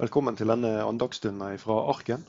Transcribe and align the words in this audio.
Velkommen 0.00 0.32
til 0.32 0.48
denne 0.48 0.68
andagsstunden 0.80 1.58
fra 1.60 1.74
Arken. 1.92 2.22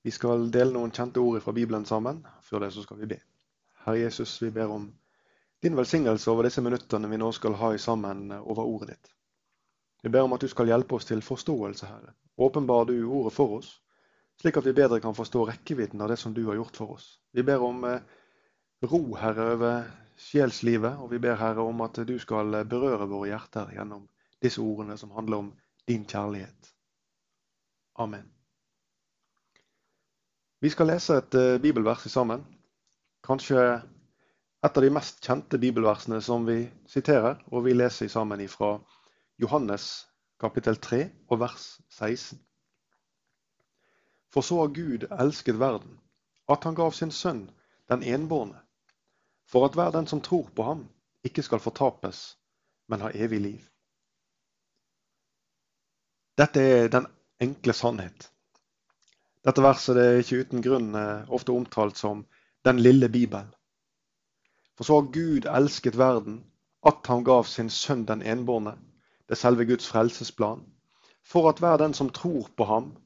Vi 0.00 0.12
skal 0.16 0.46
dele 0.54 0.72
noen 0.72 0.92
kjente 0.96 1.20
ord 1.20 1.42
fra 1.44 1.52
Bibelen 1.52 1.82
sammen. 1.84 2.22
Før 2.40 2.62
det 2.64 2.70
så 2.72 2.84
skal 2.86 2.96
vi 3.02 3.08
be. 3.10 3.18
Herre 3.84 3.98
Jesus, 3.98 4.38
vi 4.40 4.48
ber 4.54 4.72
om 4.72 4.86
din 5.60 5.76
velsignelse 5.76 6.30
over 6.32 6.48
disse 6.48 6.64
minuttene 6.64 7.10
vi 7.12 7.18
nå 7.20 7.28
skal 7.36 7.58
ha 7.60 7.68
sammen 7.76 8.32
over 8.38 8.64
ordet 8.64 8.94
ditt. 8.94 9.12
Vi 10.00 10.14
ber 10.14 10.24
om 10.24 10.32
at 10.32 10.40
du 10.40 10.48
skal 10.48 10.72
hjelpe 10.72 10.96
oss 10.96 11.10
til 11.10 11.20
forståelse, 11.20 11.90
Herre. 11.90 12.14
Åpenbar 12.40 12.88
du 12.88 12.94
ordet 13.04 13.34
for 13.36 13.58
oss, 13.58 13.74
slik 14.40 14.56
at 14.56 14.70
vi 14.70 14.72
bedre 14.80 15.02
kan 15.04 15.18
forstå 15.18 15.44
rekkevidden 15.50 16.00
av 16.00 16.08
det 16.08 16.16
som 16.22 16.32
du 16.32 16.46
har 16.46 16.56
gjort 16.56 16.80
for 16.80 16.94
oss. 16.96 17.18
Vi 17.36 17.44
ber 17.44 17.60
om 17.68 17.84
eh, 17.84 18.00
ro, 18.88 19.02
Herre, 19.20 19.50
over 19.58 19.90
sjelslivet, 20.16 21.04
og 21.04 21.12
vi 21.12 21.20
ber, 21.20 21.36
Herre, 21.36 21.68
om 21.68 21.84
at 21.84 22.00
du 22.08 22.16
skal 22.16 22.64
berøre 22.64 23.12
våre 23.12 23.34
hjerter 23.34 23.76
gjennom 23.76 24.08
disse 24.40 24.64
ordene 24.64 24.96
som 24.96 25.12
handler 25.12 25.44
om 25.44 25.52
din 25.88 26.04
kjærlighet. 26.04 26.74
Amen. 27.94 28.32
Vi 30.60 30.70
skal 30.70 30.86
lese 30.86 31.16
et 31.18 31.34
uh, 31.34 31.60
bibelvers 31.62 32.06
sammen. 32.10 32.44
Kanskje 33.24 33.82
et 34.62 34.76
av 34.76 34.82
de 34.82 34.90
mest 34.94 35.18
kjente 35.26 35.58
bibelversene 35.58 36.20
som 36.22 36.46
vi 36.46 36.64
siterer, 36.86 37.40
og 37.50 37.64
vi 37.66 37.74
leser 37.74 38.08
sammen 38.08 38.44
fra 38.48 38.76
Johannes 39.42 40.06
kapittel 40.42 40.78
3 40.78 41.02
og 41.30 41.40
vers 41.42 41.66
16. 41.90 42.38
For 44.32 44.46
så 44.46 44.60
har 44.62 44.74
Gud 44.74 45.08
elsket 45.10 45.58
verden, 45.58 45.98
at 46.48 46.64
han 46.64 46.78
gav 46.78 46.94
sin 46.94 47.10
sønn 47.10 47.48
den 47.90 48.02
enbårne, 48.02 48.62
for 49.50 49.66
at 49.66 49.74
hver 49.74 49.90
den 49.90 50.06
som 50.06 50.22
tror 50.22 50.48
på 50.56 50.62
ham, 50.62 50.86
ikke 51.24 51.42
skal 51.42 51.60
fortapes, 51.60 52.38
men 52.88 53.02
ha 53.02 53.10
evig 53.14 53.40
liv. 53.40 53.71
Dette 56.38 56.60
er 56.60 56.86
den 56.88 57.06
enkle 57.44 57.74
sannhet. 57.76 58.30
Dette 59.44 59.62
verset 59.64 59.98
er 60.00 60.20
ikke 60.22 60.38
uten 60.44 60.62
grunn 60.64 60.94
eh, 60.96 61.28
ofte 61.28 61.52
omtalt 61.52 61.98
som 61.98 62.24
'den 62.64 62.78
lille 62.78 63.08
Bibel'. 63.08 63.50
For 64.76 64.84
så 64.84 65.00
har 65.00 65.10
Gud 65.12 65.46
elsket 65.46 65.98
verden, 65.98 66.44
at 66.86 67.06
han 67.06 67.24
gav 67.24 67.44
sin 67.44 67.70
sønn 67.70 68.06
den 68.08 68.22
enbårne. 68.22 68.72
Det 69.26 69.36
er 69.36 69.42
selve 69.42 69.64
Guds 69.64 69.88
frelsesplan. 69.88 70.64
For 71.22 71.48
at 71.48 71.58
hver 71.58 71.76
den 71.76 71.94
som 71.94 72.10
tror 72.10 72.48
på 72.56 72.64
ham, 72.64 72.96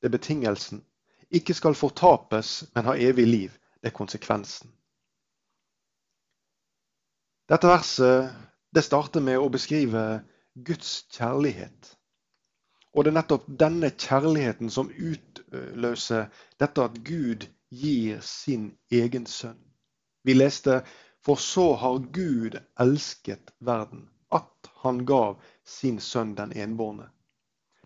det 0.00 0.08
er 0.08 0.18
betingelsen, 0.18 0.84
ikke 1.30 1.54
skal 1.54 1.74
fortapes, 1.74 2.64
men 2.74 2.84
ha 2.84 2.94
evig 2.94 3.26
liv. 3.26 3.50
Det 3.80 3.92
er 3.92 3.96
konsekvensen. 3.96 4.72
Dette 7.48 7.68
verset 7.68 8.34
det 8.74 8.84
starter 8.84 9.20
med 9.20 9.38
å 9.38 9.48
beskrive 9.48 10.24
Guds 10.64 11.06
kjærlighet. 11.14 11.95
Og 12.96 13.04
det 13.04 13.10
er 13.10 13.16
nettopp 13.18 13.48
denne 13.60 13.90
kjærligheten 13.92 14.70
som 14.72 14.88
utløser 14.88 16.30
dette 16.62 16.84
at 16.88 16.94
Gud 17.04 17.44
gir 17.68 18.22
sin 18.24 18.70
egen 18.90 19.26
sønn. 19.28 19.58
Vi 20.24 20.32
leste 20.32 20.80
For 21.26 21.36
så 21.42 21.74
har 21.74 21.98
Gud 22.14 22.56
elsket 22.80 23.50
verden, 23.60 24.06
at 24.32 24.70
han 24.84 25.02
gav 25.04 25.40
sin 25.64 25.98
sønn 26.00 26.36
den 26.38 26.54
enbårne. 26.56 27.10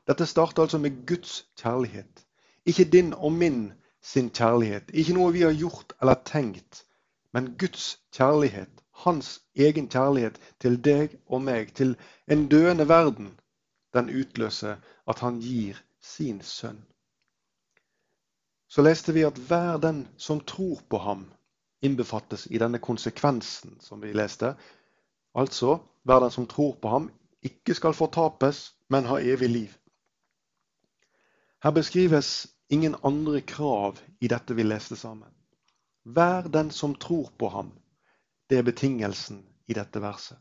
Dette 0.07 0.27
starter 0.27 0.63
altså 0.63 0.79
med 0.79 1.07
Guds 1.07 1.47
kjærlighet. 1.59 2.27
Ikke 2.67 2.85
din 2.85 3.15
og 3.15 3.33
min 3.33 3.73
sin 4.03 4.31
kjærlighet. 4.31 4.93
Ikke 4.93 5.17
noe 5.17 5.33
vi 5.33 5.43
har 5.43 5.57
gjort 5.57 5.97
eller 6.01 6.21
tenkt, 6.25 6.85
men 7.33 7.57
Guds 7.59 7.97
kjærlighet. 8.13 8.71
Hans 9.07 9.41
egen 9.57 9.89
kjærlighet 9.89 10.39
til 10.61 10.77
deg 10.85 11.17
og 11.27 11.43
meg, 11.43 11.75
til 11.75 11.97
en 12.29 12.47
døende 12.49 12.89
verden 12.89 13.41
den 13.95 14.11
utløser 14.11 14.79
at 15.09 15.19
han 15.25 15.41
gir 15.41 15.79
sin 16.01 16.41
sønn. 16.43 16.81
Så 18.71 18.83
leste 18.87 19.13
vi 19.13 19.25
at 19.27 19.39
hver 19.49 19.81
den 19.83 20.05
som 20.17 20.41
tror 20.47 20.83
på 20.89 20.99
ham, 21.03 21.25
innbefattes 21.83 22.47
i 22.51 22.59
denne 22.61 22.79
konsekvensen 22.79 23.81
som 23.81 24.03
vi 24.03 24.13
leste. 24.13 24.53
Altså 25.35 25.79
hver 26.07 26.21
den 26.21 26.31
som 26.31 26.47
tror 26.47 26.77
på 26.83 26.89
ham, 26.89 27.11
ikke 27.43 27.75
skal 27.75 27.97
fortapes, 27.97 28.75
men 28.89 29.09
ha 29.09 29.19
evig 29.19 29.49
liv. 29.49 29.77
Her 31.65 31.71
beskrives 31.71 32.47
ingen 32.69 32.95
andre 33.05 33.41
krav 33.41 33.99
i 34.21 34.29
dette 34.29 34.55
vi 34.55 34.63
leste 34.63 34.97
sammen. 34.97 35.29
Hver 36.05 36.49
den 36.49 36.71
som 36.71 36.95
tror 36.95 37.33
på 37.39 37.49
ham. 37.49 37.73
Det 38.51 38.59
er 38.59 38.63
betingelsen 38.63 39.43
i 39.69 39.75
dette 39.75 40.01
verset. 40.03 40.39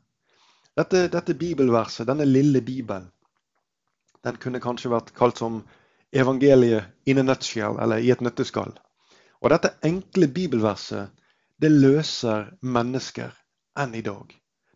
Dette, 0.77 1.07
dette 1.11 1.33
bibelverset, 1.33 2.07
denne 2.07 2.25
lille 2.25 2.61
bibelen, 2.61 3.09
den 4.23 4.37
kunne 4.41 4.61
kanskje 4.63 4.91
vært 4.91 5.13
kalt 5.17 5.39
som 5.39 5.61
evangeliet 6.11 6.89
in 7.05 7.21
a 7.21 7.23
nutshell, 7.23 7.77
eller 7.79 8.03
i 8.03 8.11
et 8.11 8.21
nøtteskall. 8.21 8.73
Og 9.39 9.53
dette 9.53 9.75
enkle 9.85 10.27
bibelverset 10.27 11.13
det 11.59 11.71
løser 11.71 12.49
mennesker 12.61 13.31
enn 13.79 13.95
i 13.95 14.03
dag. 14.03 14.31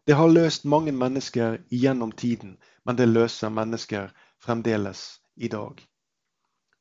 Det 0.05 0.15
har 0.19 0.31
løst 0.31 0.65
mange 0.67 0.91
mennesker 0.91 1.61
gjennom 1.71 2.11
tiden, 2.11 2.57
men 2.83 2.99
det 2.99 3.07
løser 3.07 3.49
mennesker 3.49 4.11
fremdeles 4.43 5.03
i 5.35 5.47
dag. 5.47 5.79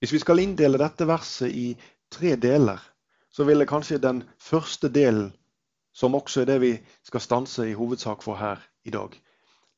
Hvis 0.03 0.13
vi 0.13 0.19
skal 0.19 0.43
inndele 0.43 0.79
dette 0.83 1.07
verset 1.07 1.55
i 1.55 1.69
tre 2.11 2.35
deler, 2.37 2.81
så 3.31 3.47
ville 3.47 3.67
kanskje 3.67 4.03
den 4.03 4.25
første 4.43 4.91
delen, 4.91 5.31
som 5.95 6.15
også 6.19 6.43
er 6.43 6.51
det 6.51 6.59
vi 6.61 6.73
skal 7.07 7.23
stanse 7.23 7.69
i 7.69 7.77
hovedsak 7.79 8.23
for 8.27 8.35
her 8.37 8.59
i 8.85 8.91
dag, 8.91 9.15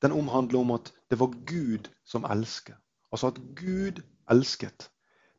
den 0.05 0.13
omhandler 0.13 0.61
om 0.61 0.71
at 0.75 0.93
det 1.11 1.19
var 1.21 1.33
Gud 1.49 1.89
som 2.05 2.27
elsker. 2.29 2.77
Altså 3.13 3.33
at 3.33 3.41
Gud 3.57 4.03
elsket. 4.31 4.91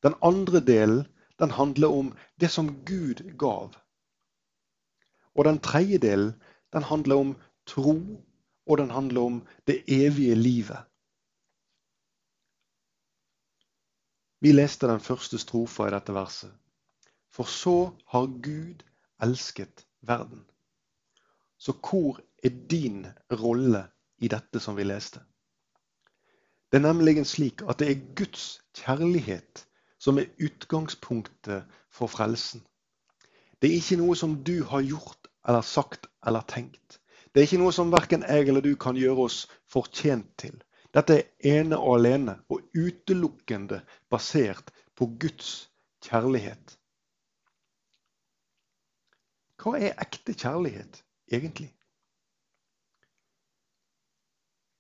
Den 0.04 0.16
andre 0.22 0.60
delen 0.60 1.06
den 1.40 1.52
handler 1.52 1.88
om 1.88 2.14
det 2.42 2.50
som 2.52 2.72
Gud 2.86 3.22
gav. 3.38 3.74
Og 5.36 5.46
den 5.46 5.60
tredje 5.60 5.98
delen 5.98 6.34
den 6.74 6.84
handler 6.84 7.16
om 7.16 7.36
tro, 7.66 8.00
og 8.66 8.78
den 8.78 8.92
handler 8.92 9.22
om 9.22 9.48
det 9.68 9.84
evige 9.88 10.36
livet. 10.36 10.78
Vi 14.42 14.52
leste 14.52 14.88
den 14.88 15.00
første 15.00 15.38
strofa 15.38 15.88
i 15.88 15.94
dette 15.94 16.14
verset. 16.14 16.52
For 17.32 17.44
så 17.44 17.92
har 18.08 18.28
Gud 18.42 18.84
elsket 19.22 19.88
verden. 20.02 20.46
Så 21.58 21.74
hvor 21.90 22.20
er 22.44 22.50
din 22.70 23.06
rolle 23.32 23.88
i 24.18 24.30
dette 24.32 24.60
som 24.60 24.78
vi 24.78 24.86
leste. 24.86 25.22
Det 26.72 26.80
er 26.82 26.88
nemlig 26.88 27.22
slik 27.28 27.64
at 27.70 27.80
det 27.80 27.90
er 27.92 28.06
Guds 28.18 28.60
kjærlighet 28.76 29.66
som 30.00 30.20
er 30.20 30.32
utgangspunktet 30.44 31.66
for 31.92 32.12
frelsen. 32.12 32.64
Det 33.62 33.70
er 33.72 33.80
ikke 33.80 34.00
noe 34.02 34.16
som 34.20 34.36
du 34.44 34.64
har 34.70 34.84
gjort 34.84 35.30
eller 35.48 35.62
sagt 35.62 36.08
eller 36.26 36.44
tenkt. 36.50 37.00
Det 37.32 37.42
er 37.42 37.48
ikke 37.48 37.62
noe 37.62 37.74
som 37.76 37.92
verken 37.92 38.26
jeg 38.28 38.48
eller 38.48 38.64
du 38.64 38.76
kan 38.80 38.98
gjøre 38.98 39.28
oss 39.28 39.46
fortjent 39.72 40.30
til. 40.40 40.56
Dette 40.96 41.18
er 41.20 41.60
ene 41.60 41.78
og 41.78 41.98
alene 42.00 42.38
og 42.50 42.64
utelukkende 42.76 43.82
basert 44.12 44.72
på 44.96 45.10
Guds 45.20 45.70
kjærlighet. 46.06 46.78
Hva 49.60 49.76
er 49.80 49.98
ekte 50.00 50.36
kjærlighet 50.38 51.02
egentlig? 51.32 51.72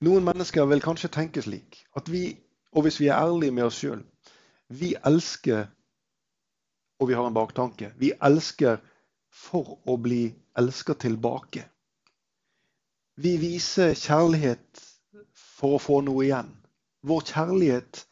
Noen 0.03 0.25
mennesker 0.27 0.65
vil 0.67 0.83
kanskje 0.83 1.11
tenke 1.13 1.41
slik 1.41 1.85
at 1.95 2.09
vi, 2.11 2.35
og 2.75 2.83
hvis 2.83 2.99
vi 2.99 3.07
er 3.07 3.21
ærlige 3.21 3.55
med 3.55 3.69
oss 3.69 3.79
sjøl, 3.79 4.01
vi 4.67 4.95
elsker 5.05 5.69
og 6.99 7.07
vi 7.07 7.13
har 7.13 7.27
en 7.27 7.35
baktanke. 7.35 7.91
Vi 7.99 8.13
elsker 8.23 8.79
for 9.31 9.79
å 9.87 9.97
bli 9.99 10.29
elska 10.57 10.95
tilbake. 10.99 11.65
Vi 13.15 13.35
viser 13.39 13.95
kjærlighet 13.95 14.83
for 15.35 15.75
å 15.75 15.81
få 15.81 16.01
noe 16.03 16.25
igjen. 16.25 16.51
Vår 17.05 17.27
kjærlighet 17.31 18.05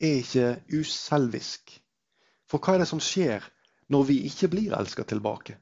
er 0.00 0.20
ikke 0.20 0.50
uselvisk. 0.72 1.74
For 2.48 2.60
hva 2.60 2.76
er 2.76 2.84
det 2.84 2.90
som 2.90 3.02
skjer 3.02 3.44
når 3.92 4.06
vi 4.08 4.20
ikke 4.28 4.50
blir 4.52 4.76
elska 4.76 5.04
tilbake? 5.08 5.56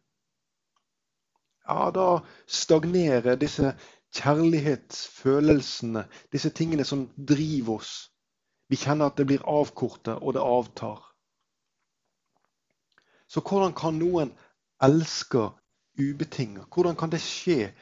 Ja, 1.69 1.91
da 1.93 2.23
stagnerer 2.47 3.37
disse 3.37 3.75
kjærlighetsfølelsene, 4.17 6.05
disse 6.33 6.51
tingene 6.51 6.85
som 6.85 7.09
driver 7.17 7.83
oss. 7.83 7.93
Vi 8.69 8.77
kjenner 8.77 9.09
at 9.09 9.17
det 9.17 9.27
blir 9.29 9.45
avkortet, 9.49 10.17
og 10.21 10.35
det 10.37 10.45
avtar. 10.45 11.03
Så 13.29 13.41
hvordan 13.45 13.75
kan 13.77 13.99
noen 14.01 14.33
elske 14.85 15.51
ubetinga? 15.99 16.65
Hvordan 16.73 16.97
kan 16.97 17.13
det 17.13 17.21
skje 17.25 17.73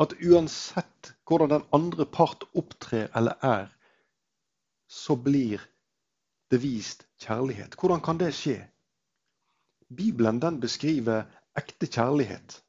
at 0.00 0.14
uansett 0.22 1.12
hvordan 1.28 1.50
den 1.50 1.68
andre 1.72 2.06
part 2.06 2.44
opptrer 2.54 3.10
eller 3.16 3.38
er, 3.42 3.68
så 4.88 5.16
blir 5.16 5.62
det 6.50 6.62
vist 6.62 7.06
kjærlighet? 7.24 7.74
Hvordan 7.80 8.00
kan 8.00 8.18
det 8.20 8.32
skje? 8.36 8.60
Bibelen 9.96 10.40
den 10.40 10.60
beskriver 10.60 11.24
ekte 11.58 11.86
kjærlighet. 11.86 12.62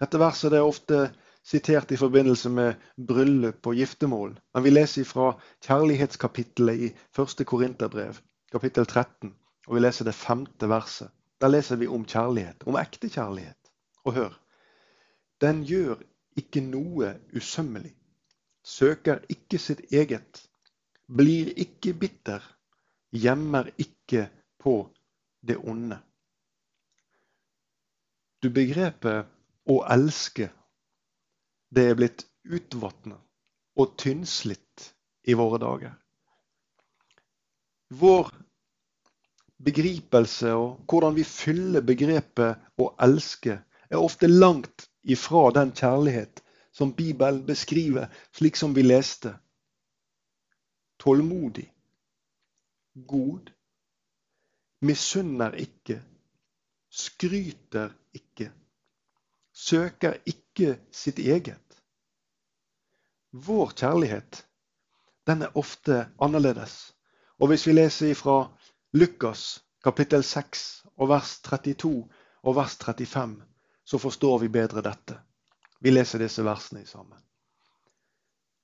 Dette 0.00 0.20
verset 0.20 0.52
det 0.52 0.60
er 0.60 0.68
ofte 0.68 0.98
sitert 1.46 1.92
i 1.94 1.98
forbindelse 2.00 2.50
med 2.50 2.74
bryllup 3.08 3.66
og 3.66 3.78
giftermål. 3.78 4.34
Men 4.54 4.64
vi 4.64 4.72
leser 4.72 5.06
fra 5.06 5.32
kjærlighetskapittelet 5.66 6.88
i 6.88 6.88
1. 7.22 7.44
Korinterbrev, 7.46 8.18
kapittel 8.52 8.86
13, 8.86 9.34
og 9.66 9.74
vi 9.74 9.82
leser 9.84 10.08
det 10.08 10.16
femte 10.18 10.68
verset. 10.68 11.12
Der 11.40 11.52
leser 11.52 11.76
vi 11.76 11.86
om 11.86 12.04
kjærlighet, 12.08 12.66
om 12.66 12.78
ekte 12.80 13.10
kjærlighet. 13.12 13.70
Og 14.04 14.14
hør. 14.16 14.34
Den 15.40 15.62
gjør 15.68 16.00
ikke 16.36 16.62
noe 16.64 17.12
usømmelig, 17.36 17.92
søker 18.64 19.20
ikke 19.32 19.58
sitt 19.60 19.82
eget, 19.92 20.42
blir 21.06 21.52
ikke 21.56 21.94
bitter, 21.94 22.42
gjemmer 23.12 23.68
ikke 23.78 24.26
på 24.58 24.78
det 25.46 25.56
onde. 25.62 25.98
Du, 28.42 28.50
begrepet 28.50 29.28
å 29.66 29.80
elske 29.90 30.50
det 31.76 31.84
er 31.90 31.98
blitt 31.98 32.24
utvatna 32.48 33.18
og 33.76 33.96
tynnslitt 34.00 34.90
i 35.28 35.34
våre 35.36 35.60
dager. 35.60 35.94
Vår 37.92 38.30
begripelse 39.66 40.52
og 40.56 40.80
hvordan 40.88 41.16
vi 41.16 41.24
fyller 41.28 41.84
begrepet 41.84 42.80
å 42.80 42.90
elske, 43.06 43.58
er 43.90 44.02
ofte 44.02 44.28
langt 44.28 44.88
ifra 45.06 45.50
den 45.54 45.72
kjærlighet 45.76 46.42
som 46.74 46.92
Bibelen 46.96 47.44
beskriver, 47.46 48.08
slik 48.36 48.56
som 48.56 48.74
vi 48.76 48.82
leste. 48.82 49.36
Tålmodig, 51.00 51.68
god, 53.08 53.52
misunner 54.80 55.54
ikke, 55.60 56.00
skryter 56.90 57.92
ikke, 58.16 58.50
søker 59.52 60.18
ikke 60.24 60.76
sitt 60.90 61.20
eget. 61.20 61.65
Vår 63.32 63.72
kjærlighet, 63.76 64.46
den 65.26 65.42
er 65.42 65.56
ofte 65.58 66.06
annerledes. 66.22 66.94
Og 67.40 67.50
hvis 67.50 67.66
vi 67.66 67.72
leser 67.72 68.14
fra 68.14 68.46
Lukas 68.92 69.64
kapittel 69.84 70.24
6 70.24 70.86
og 70.96 71.08
vers 71.08 71.40
32 71.44 72.08
og 72.42 72.56
vers 72.56 72.76
35, 72.84 73.42
så 73.84 73.98
forstår 73.98 74.38
vi 74.38 74.48
bedre 74.48 74.82
dette. 74.82 75.18
Vi 75.80 75.90
leser 75.90 76.22
disse 76.22 76.44
versene 76.44 76.86
sammen. 76.86 77.18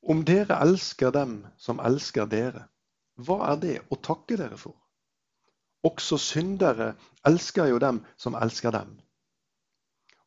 Om 0.03 0.25
dere 0.26 0.59
elsker 0.65 1.11
dem 1.15 1.43
som 1.58 1.79
elsker 1.79 2.26
dere, 2.26 2.65
hva 3.15 3.53
er 3.53 3.61
det 3.62 3.76
å 3.91 3.99
takke 4.03 4.38
dere 4.41 4.56
for? 4.58 4.75
Også 5.87 6.19
syndere 6.19 6.94
elsker 7.26 7.70
jo 7.70 7.79
dem 7.82 8.00
som 8.17 8.35
elsker 8.38 8.75
dem. 8.75 8.97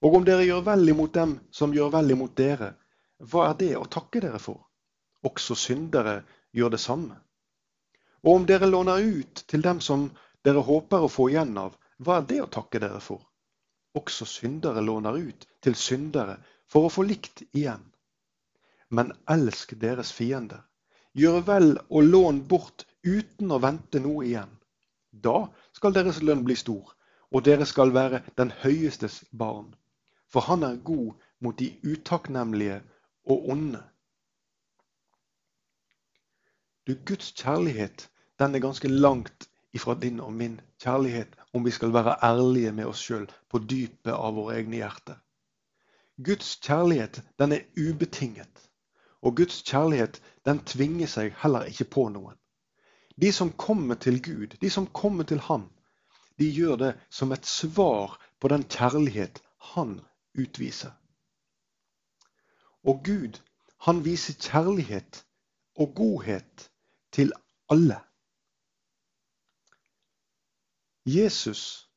Og 0.04 0.20
om 0.20 0.26
dere 0.28 0.46
gjør 0.46 0.64
vel 0.68 0.90
imot 0.92 1.14
dem 1.16 1.40
som 1.52 1.74
gjør 1.74 1.92
vel 1.96 2.12
imot 2.16 2.36
dere, 2.38 2.76
hva 3.20 3.50
er 3.50 3.56
det 3.60 3.76
å 3.78 3.86
takke 3.88 4.22
dere 4.24 4.40
for? 4.40 4.60
Også 5.24 5.56
syndere 5.56 6.22
gjør 6.56 6.76
det 6.76 6.82
samme. 6.84 7.16
Og 8.26 8.40
om 8.40 8.46
dere 8.50 8.68
låner 8.68 9.00
ut 9.00 9.44
til 9.48 9.62
dem 9.62 9.80
som 9.82 10.10
dere 10.44 10.64
håper 10.66 11.06
å 11.06 11.12
få 11.12 11.30
igjen 11.32 11.56
av, 11.58 11.76
hva 11.98 12.20
er 12.20 12.28
det 12.30 12.42
å 12.44 12.52
takke 12.52 12.82
dere 12.84 13.00
for? 13.00 13.22
Også 13.96 14.28
syndere 14.28 14.84
låner 14.84 15.16
ut 15.16 15.46
til 15.64 15.78
syndere 15.80 16.38
for 16.68 16.88
å 16.88 16.92
få 16.92 17.06
likt 17.08 17.46
igjen. 17.52 17.84
Men 18.90 19.14
elsk 19.32 19.74
deres 19.80 20.12
fiender. 20.12 20.66
Gjør 21.16 21.40
vel 21.48 21.70
og 21.88 22.04
lån 22.04 22.42
bort 22.52 22.84
uten 23.06 23.54
å 23.56 23.62
vente 23.64 24.02
noe 24.04 24.26
igjen. 24.26 24.52
Da 25.12 25.48
skal 25.72 25.96
deres 25.96 26.20
lønn 26.22 26.44
bli 26.44 26.58
stor, 26.60 26.92
og 27.32 27.46
dere 27.48 27.66
skal 27.66 27.94
være 27.96 28.20
den 28.36 28.52
høyestes 28.64 29.22
barn. 29.32 29.72
For 30.28 30.44
han 30.50 30.66
er 30.68 30.82
god 30.84 31.16
mot 31.40 31.56
de 31.58 31.72
utakknemlige 31.86 32.82
og 33.25 33.50
onde. 33.50 33.83
Du, 36.88 36.94
Guds 37.06 37.31
kjærlighet 37.31 38.10
den 38.39 38.56
er 38.56 38.60
ganske 38.60 38.88
langt 38.88 39.50
ifra 39.74 39.95
din 40.00 40.19
og 40.19 40.33
min 40.33 40.60
kjærlighet, 40.83 41.36
om 41.54 41.66
vi 41.66 41.72
skal 41.72 41.94
være 41.94 42.18
ærlige 42.24 42.72
med 42.72 42.86
oss 42.86 43.01
sjøl 43.01 43.25
på 43.50 43.60
dypet 43.60 44.13
av 44.13 44.36
våre 44.38 44.60
egne 44.60 44.80
hjerter. 44.80 45.18
Guds 46.24 46.56
kjærlighet 46.63 47.22
den 47.39 47.51
er 47.51 47.66
ubetinget. 47.75 48.69
Og 49.22 49.36
Guds 49.38 49.63
kjærlighet 49.68 50.21
den 50.45 50.62
tvinger 50.63 51.10
seg 51.10 51.33
heller 51.42 51.66
ikke 51.71 51.89
på 51.98 52.10
noen. 52.13 52.38
De 53.21 53.31
som 53.33 53.51
kommer 53.51 53.95
til 53.95 54.21
Gud, 54.21 54.56
de 54.62 54.69
som 54.69 54.88
kommer 54.88 55.24
til 55.24 55.39
Ham, 55.39 55.69
de 56.39 56.51
gjør 56.51 56.75
det 56.75 56.94
som 57.10 57.31
et 57.31 57.45
svar 57.48 58.19
på 58.39 58.51
den 58.51 58.63
kjærlighet 58.63 59.42
Han 59.74 60.00
utviser. 60.38 60.92
Og 62.86 63.02
Gud, 63.06 63.40
han 63.86 64.06
viser 64.06 64.38
kjærlighet 64.40 65.26
og 65.76 65.94
godhet 65.96 66.72
til 67.12 67.34
alle. 67.70 68.00
Jesus, 71.06 71.90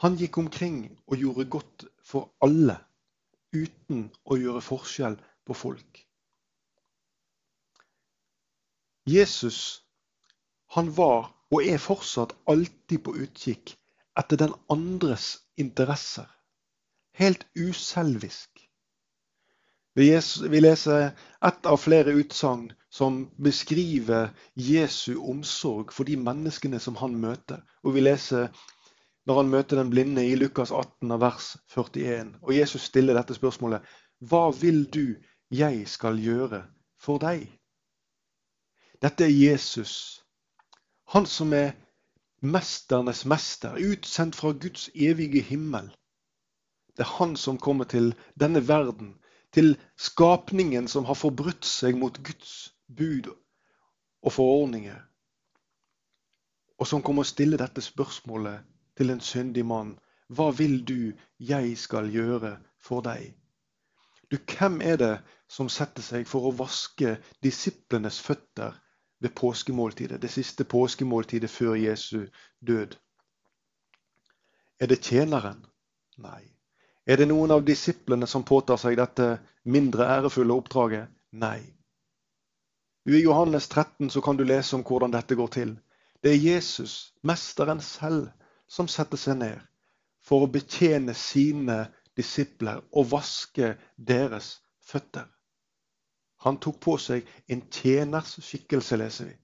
han 0.00 0.16
gikk 0.20 0.38
omkring 0.38 0.78
og 1.06 1.16
gjorde 1.16 1.50
godt 1.50 1.84
for 2.04 2.32
alle 2.44 2.76
uten 3.56 4.06
å 4.24 4.36
gjøre 4.40 4.62
forskjell 4.64 5.16
på 5.44 5.56
folk. 5.56 6.00
Jesus, 9.08 9.60
han 10.76 10.90
var 10.96 11.30
og 11.50 11.66
er 11.66 11.80
fortsatt 11.82 12.36
alltid 12.52 13.04
på 13.06 13.16
utkikk 13.24 13.74
etter 14.20 14.40
den 14.40 14.52
andres 14.70 15.32
interesser. 15.56 16.28
Helt 17.16 17.46
uselvisk. 17.56 18.59
Vi 19.94 20.60
leser 20.60 21.10
ett 21.46 21.66
av 21.66 21.76
flere 21.76 22.10
utsagn 22.10 22.72
som 22.90 23.30
beskriver 23.36 24.30
Jesu 24.54 25.16
omsorg 25.16 25.92
for 25.92 26.04
de 26.04 26.16
menneskene 26.16 26.78
som 26.80 26.96
han 26.96 27.16
møter. 27.18 27.62
Og 27.82 27.94
vi 27.94 28.04
leser 28.04 28.50
når 29.26 29.42
han 29.42 29.50
møter 29.50 29.80
den 29.80 29.90
blinde 29.90 30.24
i 30.26 30.36
Lukas 30.38 30.70
18 30.70 31.16
vers 31.20 31.56
41. 31.74 32.34
Og 32.42 32.54
Jesus 32.54 32.86
stiller 32.90 33.18
dette 33.18 33.34
spørsmålet. 33.34 33.82
Hva 34.20 34.50
vil 34.54 34.84
du 34.90 35.16
jeg 35.50 35.86
skal 35.88 36.18
gjøre 36.22 36.64
for 36.98 37.18
deg? 37.22 37.48
Dette 39.02 39.26
er 39.26 39.34
Jesus. 39.34 40.22
Han 41.14 41.26
som 41.26 41.54
er 41.56 41.72
mesternes 42.42 43.24
mester, 43.26 43.74
utsendt 43.74 44.36
fra 44.36 44.52
Guds 44.52 44.88
evige 44.94 45.42
himmel. 45.42 45.90
Det 46.96 47.06
er 47.06 47.16
han 47.18 47.34
som 47.36 47.58
kommer 47.58 47.84
til 47.90 48.12
denne 48.38 48.62
verden 48.68 49.16
til 49.54 49.74
skapningen 49.98 50.88
som 50.88 51.04
har 51.08 51.18
forbrutt 51.18 51.66
seg 51.66 51.98
mot 51.98 52.18
Guds 52.22 52.70
bud 52.86 53.30
og 54.22 54.32
forordninger. 54.32 55.00
Og 56.80 56.86
som 56.86 57.02
kommer 57.02 57.26
å 57.26 57.30
stille 57.30 57.58
dette 57.60 57.82
spørsmålet 57.84 58.64
til 58.96 59.10
en 59.10 59.20
syndig 59.20 59.66
mann. 59.66 59.96
Hva 60.28 60.50
vil 60.54 60.80
du 60.86 61.12
jeg 61.38 61.76
skal 61.78 62.08
gjøre 62.14 62.56
for 62.78 63.04
deg? 63.04 63.34
Du, 64.30 64.38
hvem 64.38 64.80
er 64.80 64.96
det 64.96 65.14
som 65.50 65.68
setter 65.68 66.04
seg 66.06 66.28
for 66.30 66.46
å 66.46 66.54
vaske 66.54 67.16
disiplenes 67.42 68.20
føtter 68.22 68.76
ved 69.20 69.34
påskemåltidet, 69.36 70.20
det 70.22 70.30
siste 70.30 70.64
påskemåltidet 70.64 71.50
før 71.50 71.74
Jesu 71.74 72.28
død? 72.60 72.94
Er 74.80 74.86
det 74.86 75.02
tjeneren? 75.04 75.66
Nei. 76.16 76.59
Er 77.06 77.16
det 77.16 77.28
noen 77.30 77.50
av 77.50 77.64
disiplene 77.64 78.26
som 78.28 78.44
påtar 78.44 78.78
seg 78.80 78.98
dette 79.00 79.38
mindre 79.64 80.06
ærefulle 80.18 80.54
oppdraget? 80.54 81.08
Nei. 81.32 81.60
I 83.08 83.22
Johannes 83.22 83.68
13 83.68 84.10
så 84.10 84.20
kan 84.20 84.36
du 84.36 84.44
lese 84.44 84.76
om 84.76 84.84
hvordan 84.84 85.14
dette 85.14 85.34
går 85.34 85.48
til. 85.56 85.72
Det 86.22 86.34
er 86.34 86.44
Jesus, 86.44 87.14
mesteren 87.24 87.80
selv, 87.80 88.28
som 88.68 88.88
setter 88.88 89.18
seg 89.18 89.40
ned 89.40 89.62
for 90.22 90.44
å 90.44 90.50
betjene 90.52 91.14
sine 91.16 91.86
disipler 92.16 92.82
og 92.92 93.08
vaske 93.14 93.72
deres 93.96 94.58
føtter. 94.84 95.24
Han 96.44 96.60
tok 96.60 96.78
på 96.80 96.96
seg 97.00 97.26
en 97.48 97.64
tjeners 97.72 98.36
skikkelse, 98.44 98.96
leser 99.00 99.32
vi. 99.32 99.39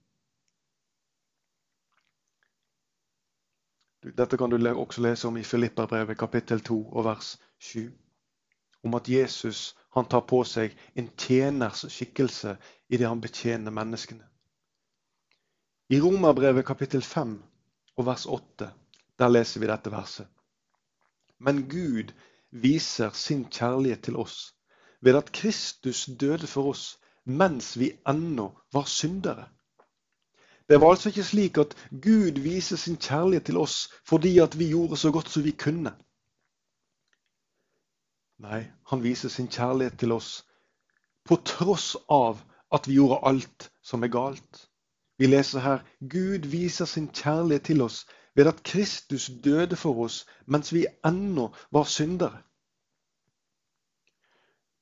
Dette 4.03 4.37
kan 4.37 4.50
du 4.50 4.57
også 4.69 5.03
lese 5.03 5.29
om 5.29 5.37
i 5.37 5.45
Filipperbrevet 5.45 6.19
kapittel 6.19 6.61
2 6.61 6.93
og 6.93 7.05
vers 7.05 7.38
7. 7.59 7.91
Om 8.85 8.95
at 8.95 9.09
Jesus 9.09 9.76
han 9.95 10.07
tar 10.07 10.21
på 10.29 10.43
seg 10.45 10.75
en 10.95 11.09
tjeners 11.19 11.87
skikkelse 11.91 12.57
i 12.88 12.97
det 12.97 13.09
han 13.09 13.21
betjener 13.21 13.73
menneskene. 13.73 14.25
I 15.88 16.00
Romerbrevet 16.00 16.67
kapittel 16.67 17.03
5 17.03 17.43
og 17.97 18.07
vers 18.07 18.26
8 18.26 18.71
der 19.19 19.33
leser 19.33 19.61
vi 19.61 19.71
dette 19.71 19.91
verset. 19.91 20.26
Men 21.38 21.65
Gud 21.71 22.12
viser 22.50 23.11
sin 23.15 23.47
kjærlighet 23.50 24.03
til 24.03 24.17
oss 24.17 24.53
ved 25.00 25.17
at 25.17 25.33
Kristus 25.33 26.07
døde 26.21 26.47
for 26.47 26.73
oss 26.73 26.99
mens 27.25 27.75
vi 27.79 27.91
ennå 28.09 28.50
var 28.73 28.85
syndere. 28.85 29.49
Det 30.68 30.80
var 30.80 30.90
altså 30.90 31.08
ikke 31.08 31.25
slik 31.25 31.58
at 31.58 31.76
Gud 32.02 32.40
viser 32.42 32.76
sin 32.76 32.96
kjærlighet 32.96 33.44
til 33.46 33.56
oss 33.56 33.76
fordi 34.04 34.38
at 34.38 34.58
vi 34.58 34.68
gjorde 34.68 34.96
så 34.96 35.12
godt 35.14 35.30
som 35.30 35.44
vi 35.44 35.50
kunne. 35.50 35.92
Nei, 38.42 38.66
han 38.90 39.02
viser 39.02 39.28
sin 39.32 39.49
kjærlighet 39.49 39.99
til 39.99 40.12
oss 40.12 40.42
på 41.26 41.38
tross 41.46 41.94
av 42.11 42.42
at 42.75 42.88
vi 42.88 42.99
gjorde 42.99 43.23
alt 43.30 43.70
som 43.82 44.02
er 44.02 44.11
galt. 44.12 44.66
Vi 45.18 45.26
leser 45.26 45.62
her 45.64 45.85
Gud 46.00 46.50
viser 46.50 46.85
sin 46.85 47.08
kjærlighet 47.08 47.70
til 47.70 47.82
oss 47.82 48.04
ved 48.35 48.50
at 48.50 48.62
Kristus 48.62 49.30
døde 49.44 49.76
for 49.76 50.04
oss 50.04 50.26
mens 50.46 50.73
vi 50.75 50.87
ennå 51.06 51.49
var 51.73 51.85
syndere. 51.85 52.42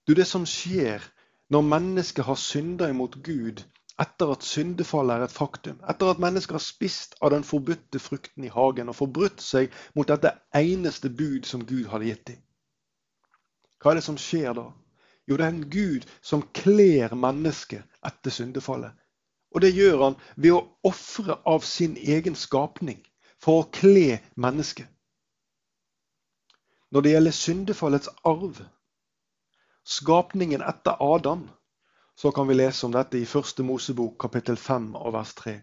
Du, 0.08 0.12
Det 0.14 0.26
som 0.26 0.46
skjer 0.46 1.00
når 1.48 1.60
mennesket 1.60 2.24
har 2.24 2.34
synda 2.34 2.88
imot 2.88 3.22
Gud 3.22 3.62
etter 4.00 4.32
at 4.34 4.42
syndefallet 4.42 5.14
er 5.14 5.24
et 5.26 5.34
faktum, 5.34 5.76
etter 5.88 6.10
at 6.10 6.22
mennesker 6.22 6.58
har 6.58 6.62
spist 6.62 7.14
av 7.22 7.30
den 7.34 7.44
forbudte 7.46 8.00
frukten 8.02 8.46
i 8.46 8.50
hagen 8.50 8.90
og 8.90 8.98
forbrutt 8.98 9.42
seg 9.44 9.74
mot 9.94 10.08
dette 10.10 10.32
eneste 10.58 11.10
bud 11.10 11.46
som 11.46 11.62
Gud 11.66 11.86
hadde 11.92 12.08
gitt 12.10 12.24
dem. 12.32 12.40
Hva 13.78 13.92
er 13.92 14.00
det 14.00 14.06
som 14.06 14.18
skjer 14.18 14.56
da? 14.56 14.66
Jo, 15.28 15.36
det 15.36 15.44
er 15.44 15.52
en 15.52 15.70
Gud 15.70 16.06
som 16.24 16.42
kler 16.56 17.14
mennesket 17.14 17.84
etter 18.04 18.34
syndefallet. 18.34 18.92
Og 19.54 19.62
det 19.62 19.70
gjør 19.76 20.00
han 20.02 20.16
ved 20.34 20.56
å 20.56 20.64
ofre 20.90 21.38
av 21.46 21.62
sin 21.64 21.94
egen 21.96 22.34
skapning 22.34 22.98
for 23.38 23.62
å 23.62 23.68
kle 23.72 24.18
mennesket. 24.34 24.88
Når 26.90 27.04
det 27.04 27.12
gjelder 27.14 27.36
syndefallets 27.36 28.10
arv, 28.26 28.58
skapningen 29.84 30.62
etter 30.62 30.98
Adam, 31.02 31.46
så 32.14 32.32
kan 32.32 32.48
vi 32.48 32.54
lese 32.54 32.86
om 32.86 32.92
dette 32.94 33.18
i 33.18 33.26
første 33.26 33.62
Mosebok 33.66 34.18
kapittel 34.20 34.56
5 34.56 34.94
og 34.94 35.12
vers 35.16 35.34
3. 35.34 35.54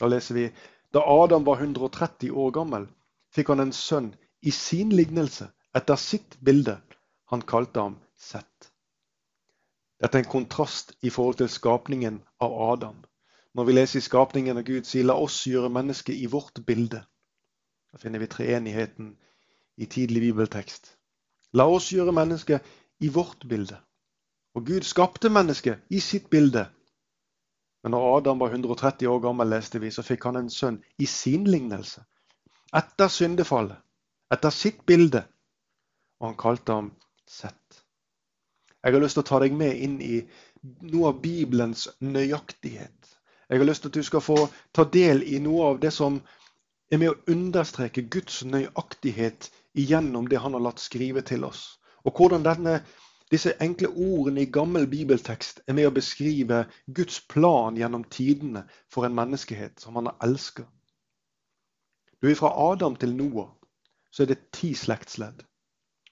Da 0.00 0.08
leser 0.08 0.34
vi 0.34 0.46
da 0.94 1.02
Adam 1.06 1.44
var 1.46 1.62
130 1.62 2.30
år 2.30 2.50
gammel, 2.54 2.86
fikk 3.34 3.52
han 3.52 3.62
en 3.66 3.74
sønn 3.74 4.12
i 4.42 4.50
sin 4.54 4.90
lignelse, 4.94 5.50
etter 5.76 5.98
sitt 6.00 6.38
bilde. 6.40 6.80
Han 7.30 7.42
kalte 7.42 7.80
ham 7.80 7.98
Sett. 8.20 8.70
Dette 10.00 10.18
er 10.18 10.24
en 10.24 10.32
kontrast 10.32 10.92
i 11.00 11.10
forhold 11.10 11.38
til 11.40 11.48
skapningen 11.48 12.18
av 12.40 12.52
Adam. 12.72 12.98
Når 13.54 13.64
vi 13.64 13.72
leser 13.72 13.98
i 14.00 14.04
skapningen 14.04 14.60
av 14.60 14.64
Gud 14.64 14.84
sier 14.84 15.04
'la 15.04 15.16
oss 15.16 15.46
gjøre 15.46 15.72
mennesket 15.72 16.14
i 16.14 16.26
vårt 16.26 16.60
bilde', 16.66 17.04
da 17.92 17.98
finner 17.98 18.18
vi 18.18 18.26
treenigheten 18.26 19.16
i 19.76 19.86
tidlig 19.86 20.20
bibeltekst. 20.20 20.96
La 21.52 21.66
oss 21.66 21.90
gjøre 21.92 22.12
mennesket 22.12 22.66
i 23.00 23.08
vårt 23.08 23.48
bilde. 23.48 23.80
Og 24.54 24.66
Gud 24.66 24.86
skapte 24.86 25.30
mennesket 25.30 25.84
i 25.90 26.00
sitt 26.00 26.30
bilde. 26.30 26.66
Men 27.82 27.94
når 27.94 28.16
Adam 28.16 28.40
var 28.40 28.52
130 28.52 29.08
år 29.08 29.20
gammel, 29.24 29.48
leste 29.48 29.80
vi, 29.80 29.90
så 29.90 30.02
fikk 30.04 30.26
han 30.28 30.36
en 30.40 30.50
sønn 30.50 30.80
i 30.98 31.06
sin 31.06 31.46
lignelse. 31.48 32.02
Etter 32.76 33.08
syndefallet. 33.08 33.78
Etter 34.30 34.52
sitt 34.54 34.82
bilde. 34.86 35.22
Og 36.20 36.32
han 36.32 36.40
kalte 36.40 36.76
ham 36.76 36.90
Sett. 37.30 37.84
Jeg 38.82 38.92
har 38.92 39.02
lyst 39.02 39.14
til 39.14 39.22
å 39.22 39.28
ta 39.28 39.38
deg 39.38 39.52
med 39.54 39.76
inn 39.84 40.00
i 40.02 40.16
noe 40.90 41.12
av 41.12 41.20
Bibelens 41.22 41.84
nøyaktighet. 42.02 43.10
Jeg 43.50 43.60
har 43.60 43.68
lyst 43.68 43.84
til 43.84 43.92
at 43.92 43.98
du 44.00 44.06
skal 44.06 44.24
få 44.24 44.36
ta 44.74 44.84
del 44.96 45.22
i 45.22 45.38
noe 45.42 45.68
av 45.68 45.78
det 45.82 45.92
som 45.94 46.16
er 46.90 46.98
med 46.98 47.12
å 47.12 47.34
understreke 47.34 48.08
Guds 48.10 48.40
nøyaktighet 48.42 49.50
igjennom 49.78 50.26
det 50.30 50.40
han 50.42 50.56
har 50.58 50.64
latt 50.64 50.82
skrive 50.82 51.22
til 51.26 51.46
oss. 51.46 51.78
Og 52.02 52.18
hvordan 52.18 52.42
denne, 52.46 52.80
disse 53.30 53.54
enkle 53.62 53.88
ordene 53.88 54.42
i 54.42 54.50
gammel 54.50 54.88
bibeltekst 54.90 55.62
er 55.66 55.76
med 55.78 55.86
å 55.86 55.94
beskrive 55.94 56.64
Guds 56.86 57.20
plan 57.30 57.76
gjennom 57.78 58.04
tidene 58.04 58.64
for 58.90 59.06
en 59.06 59.14
menneskehet 59.14 59.80
som 59.80 59.96
han 59.98 60.10
har 60.10 60.18
elsket. 60.26 60.66
Du 62.22 62.28
er 62.28 62.34
Fra 62.34 62.50
Adam 62.72 62.96
til 62.96 63.14
Noah 63.16 63.52
så 64.10 64.22
er 64.22 64.26
det 64.26 64.50
ti 64.52 64.74
slektsledd. 64.74 65.44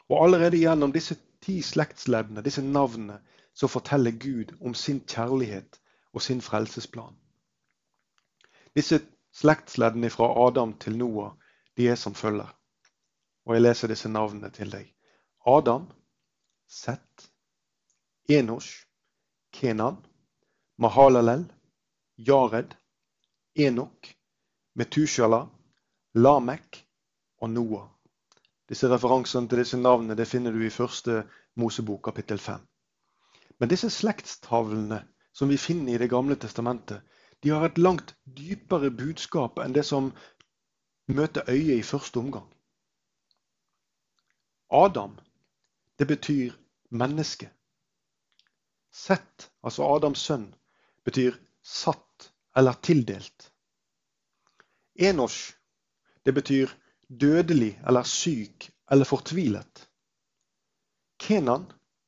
Og 0.08 0.25
allerede 0.25 0.56
gjennom 0.56 0.92
disse 0.92 1.16
ti 1.44 1.62
slektsleddene, 1.62 2.42
disse 2.42 2.62
navnene, 2.62 3.18
så 3.54 3.66
forteller 3.66 4.10
Gud 4.10 4.54
om 4.60 4.75
sin 4.75 5.00
kjærlighet 5.00 5.80
og 6.12 6.22
sin 6.22 6.40
frelsesplan. 6.40 7.16
Disse 8.76 9.00
slektsleddene 9.34 10.10
fra 10.10 10.30
Adam 10.46 10.78
til 10.78 10.96
Noah 10.98 11.34
de 11.76 11.88
er 11.88 11.94
som 11.94 12.14
følger. 12.14 12.54
Og 13.46 13.54
jeg 13.54 13.62
leser 13.62 13.88
disse 13.88 14.08
navnene 14.08 14.50
til 14.50 14.70
deg. 14.72 14.94
Adam, 15.46 15.88
Sett, 16.68 17.30
Enosh, 18.28 18.84
Kenan, 19.50 19.96
Mahalalel, 20.76 21.46
Jared, 22.16 22.75
Enok, 23.54 24.16
Metushala, 24.75 25.48
Lamek 26.14 26.87
og 27.40 27.50
Noah. 27.50 27.88
Disse 28.68 28.90
Referansene 28.92 29.48
til 29.48 29.62
disse 29.62 29.80
navnene 29.80 30.16
det 30.18 30.28
finner 30.28 30.52
du 30.52 30.60
i 30.60 30.70
første 30.70 31.22
Mosebok 31.56 32.02
kapittel 32.04 32.38
5. 32.38 32.60
Men 33.58 33.72
disse 33.72 33.88
slektstavlene 33.90 35.00
som 35.32 35.48
vi 35.48 35.56
finner 35.56 35.94
i 35.94 35.98
Det 35.98 36.10
gamle 36.10 36.37
testamentet, 36.37 37.00
de 37.42 37.50
har 37.50 37.64
et 37.64 37.78
langt 37.78 38.14
dypere 38.25 38.90
budskap 38.90 39.58
enn 39.62 39.72
det 39.72 39.87
som 39.87 40.12
møter 41.08 41.48
øyet 41.48 41.78
i 41.78 41.87
første 41.87 42.20
omgang. 42.20 42.48
Adam 44.68 45.16
det 45.98 46.06
betyr 46.06 46.52
menneske. 46.90 47.50
Sett, 48.90 49.50
altså 49.62 49.86
Adams 49.96 50.22
sønn, 50.24 50.48
betyr 51.04 51.36
satt 51.62 52.30
eller 52.56 52.78
tildelt. 52.82 53.50
Enosh, 54.98 55.54
det 56.24 56.34
betyr 56.34 56.72
dødelig 57.08 57.80
eller 57.86 58.02
syk 58.02 58.70
eller 58.90 59.04
fortvilet. 59.04 59.88
Kenan, 61.18 61.66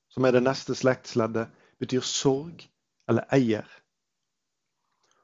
som 0.08 0.24
er 0.24 0.34
det 0.34 0.42
neste 0.42 0.74
slektsleddet, 0.74 1.50
betyr 1.78 2.04
sorg 2.06 2.66
eller 3.08 3.26
eier. 3.34 3.66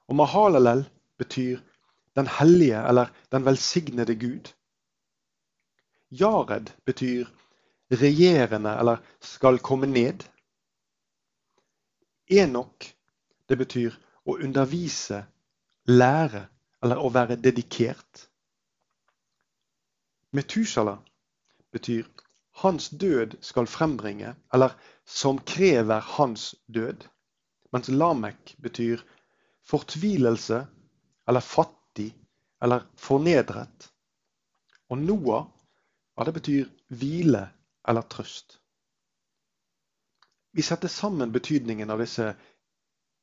Og 0.06 0.16
Mahalalel 0.18 0.84
betyr 1.18 1.60
den 2.16 2.26
hellige 2.26 2.80
eller 2.88 3.10
den 3.32 3.44
velsignede 3.44 4.14
Gud. 4.14 4.52
Jared 6.10 6.70
betyr 6.86 7.26
regjerende 7.90 8.72
eller 8.80 9.02
skal 9.20 9.58
komme 9.58 9.86
ned. 9.86 10.24
Enok, 12.26 12.88
det 13.46 13.58
betyr 13.58 13.94
å 14.26 14.38
undervise, 14.42 15.22
lære 15.86 16.46
eller 16.82 16.98
å 17.02 17.10
være 17.14 17.38
dedikert. 17.38 18.26
Metushala 20.34 20.98
betyr 21.72 22.08
hans 22.62 22.88
død 22.90 23.36
skal 23.44 23.68
frembringe, 23.70 24.34
eller 24.52 24.74
som 25.04 25.38
krever 25.38 26.00
hans 26.16 26.54
død. 26.66 27.06
Mens 27.72 27.88
Lamek 27.88 28.56
betyr 28.62 29.02
fortvilelse 29.66 30.64
eller 31.28 31.40
fattig 31.44 32.14
eller 32.62 32.86
fornedret. 32.96 33.90
Og 34.88 34.98
Noah, 34.98 35.46
ja, 36.16 36.24
det 36.24 36.34
betyr 36.34 36.68
hvile 36.88 37.42
eller 37.88 38.02
trøst. 38.02 38.60
Vi 40.52 40.62
setter 40.62 40.88
sammen 40.88 41.32
betydningen 41.32 41.90
av 41.90 42.00
disse 42.00 42.30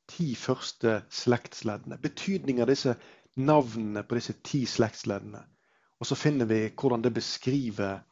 ti 0.08 0.34
første 0.38 1.00
slektsleddene. 1.10 1.98
Betydningen 1.98 2.62
av 2.62 2.70
disse 2.70 2.94
navnene 3.36 4.04
på 4.06 4.18
disse 4.18 4.36
ti 4.46 4.62
slektsleddene. 4.70 5.42
Og 5.98 6.06
så 6.06 6.18
finner 6.18 6.46
vi 6.46 6.60
hvordan 6.70 7.02
det 7.02 7.14
beskriver 7.14 8.04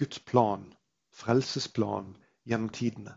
Guds 0.00 0.18
plan, 0.18 0.64
frelsesplan, 1.12 2.14
gjennom 2.48 2.72
tidene. 2.74 3.14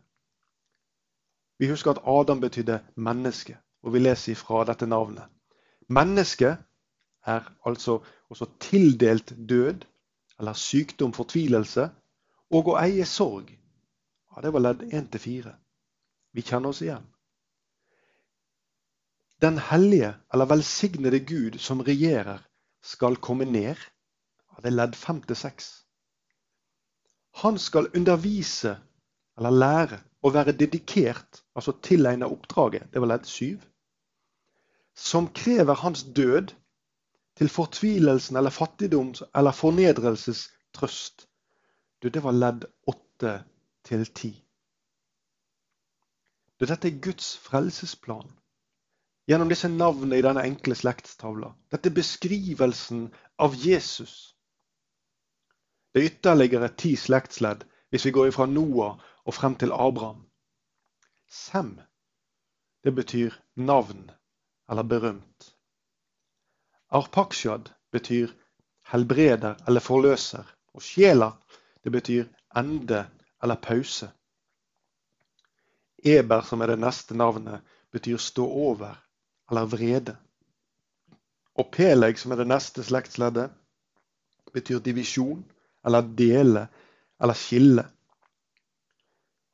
Vi 1.58 1.70
husker 1.70 1.96
at 1.96 2.04
Adam 2.04 2.42
betydde 2.44 2.82
menneske, 2.96 3.58
og 3.84 3.94
vi 3.94 4.01
leser 4.04 4.34
ifra 4.34 4.65
dette 4.68 4.88
navnet. 4.88 5.30
Menneske 5.88 6.58
er 7.25 7.48
altså 7.65 8.01
også 8.30 8.50
tildelt 8.60 9.34
død 9.50 9.86
eller 10.39 10.54
sykdom, 10.54 11.13
fortvilelse, 11.13 11.89
og 12.52 12.72
å 12.72 12.78
eie 12.82 13.06
sorg. 13.06 13.52
Ja, 14.36 14.42
Det 14.42 14.52
var 14.54 14.60
ledd 14.60 14.82
1-4. 14.92 15.54
Vi 16.36 16.42
kjenner 16.42 16.70
oss 16.70 16.82
igjen. 16.82 17.06
Den 19.42 19.58
hellige 19.58 20.16
eller 20.34 20.46
velsignede 20.46 21.20
Gud 21.20 21.60
som 21.60 21.82
regjerer, 21.82 22.40
skal 22.82 23.16
komme 23.18 23.46
ned. 23.46 23.75
Ja, 24.52 24.62
det 24.62 24.72
er 24.72 24.78
ledd 24.78 24.96
5-6. 24.96 25.70
Han 27.42 27.58
skal 27.60 27.90
undervise 27.96 28.78
eller 29.38 29.52
lære 29.52 30.00
å 30.24 30.32
være 30.32 30.56
dedikert, 30.56 31.42
altså 31.56 31.75
tilegne 31.84 32.30
oppdraget. 32.32 32.88
Det 32.94 33.02
var 33.02 33.12
ledd 33.12 33.25
7. 33.28 33.60
Som 34.96 35.28
krever 35.36 35.75
hans 35.82 36.06
død 36.16 36.54
til 37.36 37.50
fortvilelsen 37.52 38.38
eller 38.40 38.56
fattigdoms 38.56 39.24
eller 39.36 39.52
fornedrelses 39.52 40.48
trøst. 40.74 41.28
Du, 42.06 42.10
det 42.10 42.22
var 42.22 42.36
ledd 42.38 42.66
8 42.86 43.30
til 43.84 44.04
10. 44.06 44.28
Du, 46.60 46.66
dette 46.70 46.86
er 46.86 47.00
Guds 47.02 47.32
frelsesplan. 47.42 48.28
Gjennom 49.26 49.50
disse 49.50 49.72
navnene 49.74 50.20
i 50.20 50.22
denne 50.22 50.44
enkle 50.46 50.78
slektstavla. 50.78 51.50
Dette 51.74 51.90
er 51.90 51.96
beskrivelsen 51.98 53.08
av 53.42 53.58
Jesus. 53.58 54.14
Det 55.90 56.04
er 56.04 56.12
ytterligere 56.12 56.70
ti 56.78 56.94
slektsledd 56.94 57.66
hvis 57.90 58.06
vi 58.06 58.14
går 58.20 58.30
fra 58.38 58.46
Noah 58.54 59.02
og 59.26 59.38
frem 59.40 59.58
til 59.58 59.74
Abraham. 59.74 60.28
Sem, 61.26 61.74
det 62.86 62.94
betyr 63.02 63.34
navn 63.58 64.12
eller 64.70 64.86
berømt. 64.94 65.56
Arpaksjad 66.94 67.74
betyr 67.90 68.30
helbreder 68.94 69.58
eller 69.66 69.82
forløser. 69.82 70.46
Og 70.76 70.84
sjela, 70.84 71.32
det 71.86 71.94
betyr 71.94 72.25
ende 72.58 73.06
eller 73.44 73.56
pause. 73.62 74.10
Eber, 76.06 76.42
som 76.42 76.62
er 76.62 76.74
det 76.74 76.82
neste 76.82 77.15
navnet, 77.18 77.62
betyr 77.94 78.18
stå 78.18 78.46
over 78.46 78.98
eller 79.50 79.70
vrede. 79.70 80.15
Og 81.56 81.70
Peleg, 81.72 82.18
som 82.20 82.34
er 82.34 82.42
det 82.42 82.50
neste 82.50 82.84
slektsleddet, 82.84 83.54
betyr 84.54 84.82
divisjon 84.84 85.44
eller 85.86 86.10
dele 86.18 86.68
eller 87.22 87.38
skille. 87.38 87.86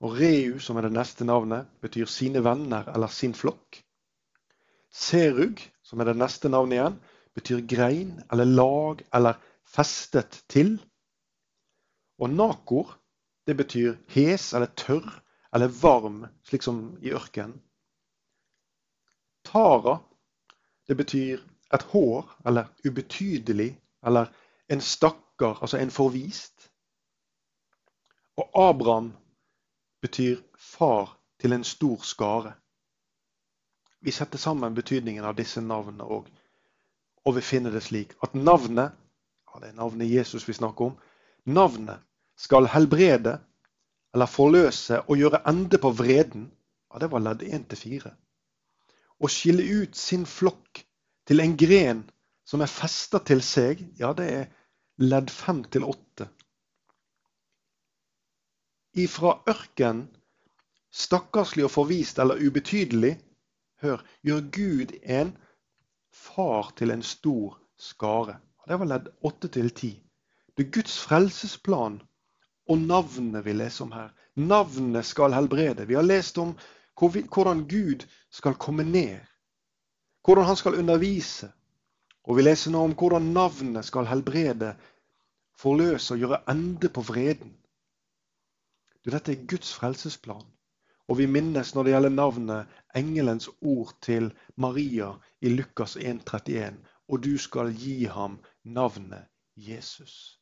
Og 0.01 0.17
Reu, 0.17 0.57
som 0.59 0.79
er 0.79 0.87
det 0.87 0.95
neste 0.95 1.27
navnet, 1.27 1.67
betyr 1.81 2.09
sine 2.09 2.41
venner 2.43 2.87
eller 2.95 3.11
sin 3.13 3.35
flokk. 3.37 3.83
Serug, 4.91 5.61
som 5.85 6.01
er 6.01 6.09
det 6.09 6.17
neste 6.17 6.49
navnet 6.49 6.79
igjen, 6.79 6.97
betyr 7.37 7.61
grein 7.69 8.15
eller 8.31 8.49
lag 8.49 9.03
eller 9.13 9.37
festet 9.67 10.41
til. 10.49 10.79
Og 12.21 12.29
nakor, 12.29 12.97
det 13.47 13.57
betyr 13.57 13.95
hes 14.13 14.51
eller 14.53 14.69
tørr 14.77 15.09
eller 15.53 15.73
varm, 15.81 16.25
slik 16.45 16.63
som 16.63 16.83
i 17.01 17.11
ørkenen. 17.11 17.57
Tara, 19.43 19.97
det 20.87 20.97
betyr 20.97 21.41
et 21.73 21.87
hår 21.93 22.29
eller 22.45 22.69
ubetydelig 22.85 23.73
eller 24.05 24.29
en 24.69 24.81
stakkar, 24.81 25.57
altså 25.61 25.77
en 25.77 25.91
forvist. 25.91 26.69
Og 28.37 28.69
Abraham 28.69 29.11
betyr 30.01 30.37
far 30.57 31.17
til 31.39 31.53
en 31.53 31.63
stor 31.63 31.97
skare. 32.05 32.53
Vi 34.01 34.11
setter 34.11 34.37
sammen 34.37 34.75
betydningen 34.75 35.25
av 35.25 35.35
disse 35.35 35.61
navnene 35.61 36.05
òg. 36.05 36.29
Og 37.25 37.35
vi 37.35 37.41
finner 37.41 37.73
det 37.73 37.83
slik 37.85 38.13
at 38.23 38.37
navnet 38.37 38.93
ja, 39.51 39.59
det 39.59 39.69
er 39.69 39.77
navnet 39.77 40.09
Jesus 40.09 40.47
vi 40.47 40.53
snakker 40.53 40.85
om, 40.85 40.95
navnet 41.45 41.99
skal 42.41 42.69
helbrede 42.73 43.37
eller 44.15 44.27
forløse 44.27 45.01
og 45.05 45.21
gjøre 45.21 45.43
ende 45.49 45.79
på 45.81 45.93
vreden. 45.95 46.49
Ja, 46.91 46.99
det 46.99 47.11
var 47.13 47.23
ledd 47.23 47.45
1-4. 47.45 48.11
Å 49.21 49.29
skille 49.31 49.63
ut 49.81 49.95
sin 49.95 50.25
flokk 50.27 50.81
til 51.29 51.43
en 51.43 51.53
gren 51.59 52.03
som 52.47 52.63
er 52.65 52.71
festa 52.71 53.21
til 53.23 53.43
seg, 53.45 53.85
ja, 54.01 54.11
det 54.17 54.27
er 54.27 54.47
ledd 55.01 55.29
5-8 55.31 56.27
ifra 58.93 59.37
ørken, 59.47 60.07
stakkarslig 60.91 61.65
og 61.65 61.71
forvist 61.71 62.19
eller 62.19 62.41
ubetydelig, 62.41 63.15
hør, 63.81 64.03
gjør 64.23 64.41
Gud 64.51 64.93
en 65.03 65.35
far 66.11 66.73
til 66.77 66.91
en 66.91 67.03
stor 67.03 67.57
skare. 67.79 68.39
Det 68.67 68.79
var 68.79 68.89
ledd 68.91 69.07
8 69.21 69.47
10. 69.47 69.91
Det 70.57 70.65
er 70.65 70.71
Guds 70.71 70.99
frelsesplan 70.99 72.01
og 72.69 72.77
navnet 72.77 73.45
vi 73.45 73.53
leser 73.53 73.85
om 73.85 73.91
her. 73.95 74.11
Navnet 74.35 75.05
skal 75.05 75.33
helbrede. 75.33 75.87
Vi 75.87 75.97
har 75.97 76.05
lest 76.05 76.37
om 76.37 76.53
hvordan 76.99 77.65
Gud 77.67 78.05
skal 78.31 78.55
komme 78.55 78.83
ned. 78.83 79.19
Hvordan 80.23 80.45
han 80.45 80.55
skal 80.55 80.77
undervise. 80.79 81.51
Og 82.23 82.37
vi 82.37 82.45
leser 82.45 82.71
nå 82.71 82.83
om 82.85 82.93
hvordan 82.93 83.33
navnet 83.33 83.85
skal 83.85 84.05
helbrede, 84.05 84.75
forløse 85.57 86.13
og 86.13 86.19
gjøre 86.19 86.41
ende 86.49 86.89
på 86.89 87.01
vreden. 87.01 87.55
Du, 89.05 89.09
dette 89.09 89.33
er 89.33 89.47
Guds 89.49 89.73
frelsesplan. 89.73 90.45
Og 91.09 91.17
vi 91.17 91.25
minnes 91.25 91.73
når 91.75 91.83
det 91.83 91.93
gjelder 91.95 92.13
navnet, 92.13 92.67
engelens 92.95 93.49
ord 93.61 93.95
til 94.01 94.29
Maria 94.55 95.09
i 95.41 95.49
Lukas 95.49 95.97
1,31. 95.97 96.77
Og 97.09 97.23
du 97.23 97.33
skal 97.37 97.73
gi 97.73 98.05
ham 98.05 98.37
navnet 98.63 99.25
Jesus. 99.57 100.40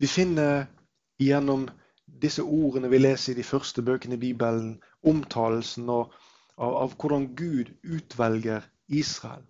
Vi 0.00 0.08
finner 0.08 0.66
gjennom 1.20 1.66
disse 2.22 2.40
ordene 2.42 2.88
vi 2.88 3.02
leser 3.02 3.34
i 3.34 3.36
de 3.36 3.44
første 3.44 3.82
bøkene 3.84 4.16
i 4.16 4.22
Bibelen, 4.22 4.78
omtalelsen 5.04 5.90
av, 5.92 6.14
av 6.56 6.94
hvordan 6.96 7.26
Gud 7.36 7.68
utvelger 7.84 8.64
Israel. 8.88 9.44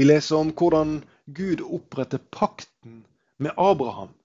Vi 0.00 0.08
leser 0.08 0.40
om 0.40 0.54
hvordan 0.56 0.96
Gud 1.36 1.60
oppretter 1.60 2.24
pakten 2.32 3.04
med 3.36 3.52
Abraham. 3.60 4.16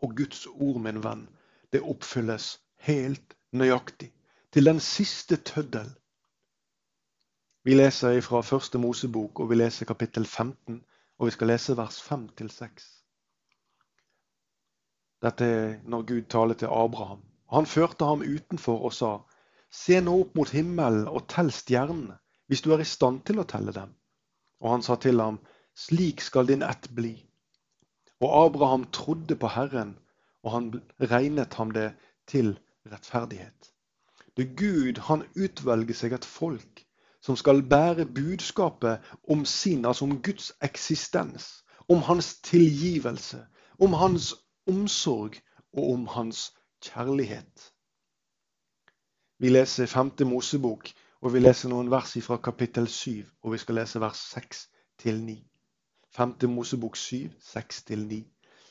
Og 0.00 0.16
Guds 0.16 0.46
ord, 0.46 0.80
min 0.80 1.04
venn, 1.04 1.28
det 1.68 1.84
oppfylles 1.84 2.54
helt 2.88 3.36
nøyaktig. 3.52 4.08
Til 4.56 4.72
den 4.72 4.80
siste 4.80 5.36
tøddel. 5.36 5.92
Vi 7.68 7.76
leser 7.76 8.20
fra 8.24 8.40
første 8.40 8.80
Mosebok, 8.80 9.40
og 9.40 9.52
vi 9.52 9.60
leser 9.60 9.84
kapittel 9.84 10.24
15, 10.24 10.84
og 11.18 11.26
vi 11.28 11.36
skal 11.36 11.52
lese 11.52 11.76
vers 11.76 12.00
5-6. 12.00 12.95
Dette 15.26 15.46
er 15.50 15.70
når 15.90 16.02
Gud 16.06 16.26
taler 16.30 16.54
til 16.54 16.70
Abraham. 16.70 17.22
Han 17.50 17.66
førte 17.66 18.06
ham 18.06 18.22
utenfor 18.22 18.84
og 18.86 18.92
sa, 18.94 19.16
Se 19.74 19.98
nå 20.00 20.12
opp 20.22 20.36
mot 20.38 20.50
himmelen 20.54 21.08
og 21.10 21.26
tell 21.32 21.50
stjernene, 21.50 22.14
hvis 22.46 22.62
du 22.62 22.70
er 22.72 22.84
i 22.84 22.86
stand 22.86 23.24
til 23.26 23.42
å 23.42 23.46
telle 23.50 23.74
dem. 23.74 23.90
Og 24.62 24.76
han 24.76 24.84
sa 24.86 24.94
til 25.02 25.18
ham, 25.20 25.40
Slik 25.74 26.22
skal 26.22 26.46
din 26.46 26.62
ett 26.62 26.86
bli. 26.94 27.16
Og 28.22 28.36
Abraham 28.46 28.86
trodde 28.94 29.36
på 29.36 29.50
Herren, 29.50 29.96
og 30.46 30.52
han 30.54 30.70
regnet 31.02 31.58
ham 31.58 31.74
det 31.74 31.90
til 32.30 32.54
rettferdighet. 32.92 33.72
Det 34.36 34.54
Gud 34.56 35.02
han 35.10 35.26
utvelger 35.34 35.98
seg 36.04 36.14
et 36.16 36.24
folk 36.24 36.86
som 37.20 37.36
skal 37.36 37.64
bære 37.66 38.06
budskapet 38.06 39.02
om 39.28 39.44
sin, 39.44 39.84
altså 39.84 40.06
om 40.06 40.20
Guds 40.22 40.52
eksistens, 40.62 41.64
om 41.88 42.04
hans 42.06 42.36
tilgivelse, 42.46 43.42
om 43.82 43.92
hans 43.92 44.34
omsorg 44.66 45.40
og 45.72 45.90
om 45.92 46.06
hans 46.06 46.52
kjærlighet. 46.84 47.72
Vi 49.38 49.48
leser 49.48 49.86
5. 49.86 50.12
Mosebok, 50.26 50.88
og 51.20 51.32
vi 51.32 51.40
leser 51.40 51.68
noen 51.68 51.90
vers 51.90 52.16
fra 52.24 52.36
kapittel 52.36 52.88
7, 52.88 53.24
og 53.42 53.52
vi 53.52 53.58
skal 53.58 53.80
lese 53.80 54.00
vers 54.00 54.22
6 54.32 54.68
til 54.98 55.20
9. 55.24 55.36
5. 56.16 56.34
Mosebok 56.48 56.96
7, 56.96 57.30
6-9. 57.40 58.22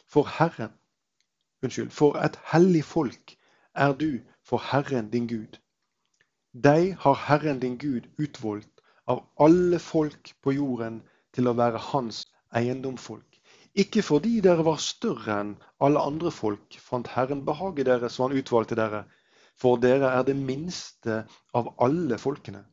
For 0.08 0.28
Herren, 0.38 0.72
unnskyld, 1.64 1.92
for 1.92 2.18
et 2.26 2.40
hellig 2.52 2.84
folk 2.84 3.36
er 3.76 3.94
du 3.94 4.20
for 4.44 4.64
Herren 4.72 5.10
din 5.10 5.28
Gud. 5.28 5.60
Deg 6.64 6.96
har 7.00 7.22
Herren 7.28 7.60
din 7.60 7.78
Gud 7.78 8.10
utvalgt 8.20 8.82
av 9.08 9.26
alle 9.40 9.80
folk 9.80 10.34
på 10.42 10.52
jorden 10.52 11.02
til 11.34 11.48
å 11.48 11.54
være 11.54 11.82
hans 11.92 12.26
eiendomsfolk. 12.56 13.35
Ikke 13.76 14.04
fordi 14.06 14.40
dere 14.44 14.64
var 14.66 14.80
større 14.80 15.40
enn 15.42 15.56
alle 15.84 16.00
andre 16.00 16.32
folk, 16.32 16.78
fant 16.80 17.12
Herren 17.16 17.44
behag 17.48 17.80
i 17.80 17.88
dere, 17.88 18.10
så 18.10 18.28
han 18.28 18.38
utvalgte 18.40 18.78
dere, 18.80 19.04
for 19.60 19.80
dere 19.80 20.14
er 20.16 20.24
det 20.28 20.36
minste 20.40 21.24
av 21.56 21.74
alle 21.84 22.18
folkene. 22.20 22.64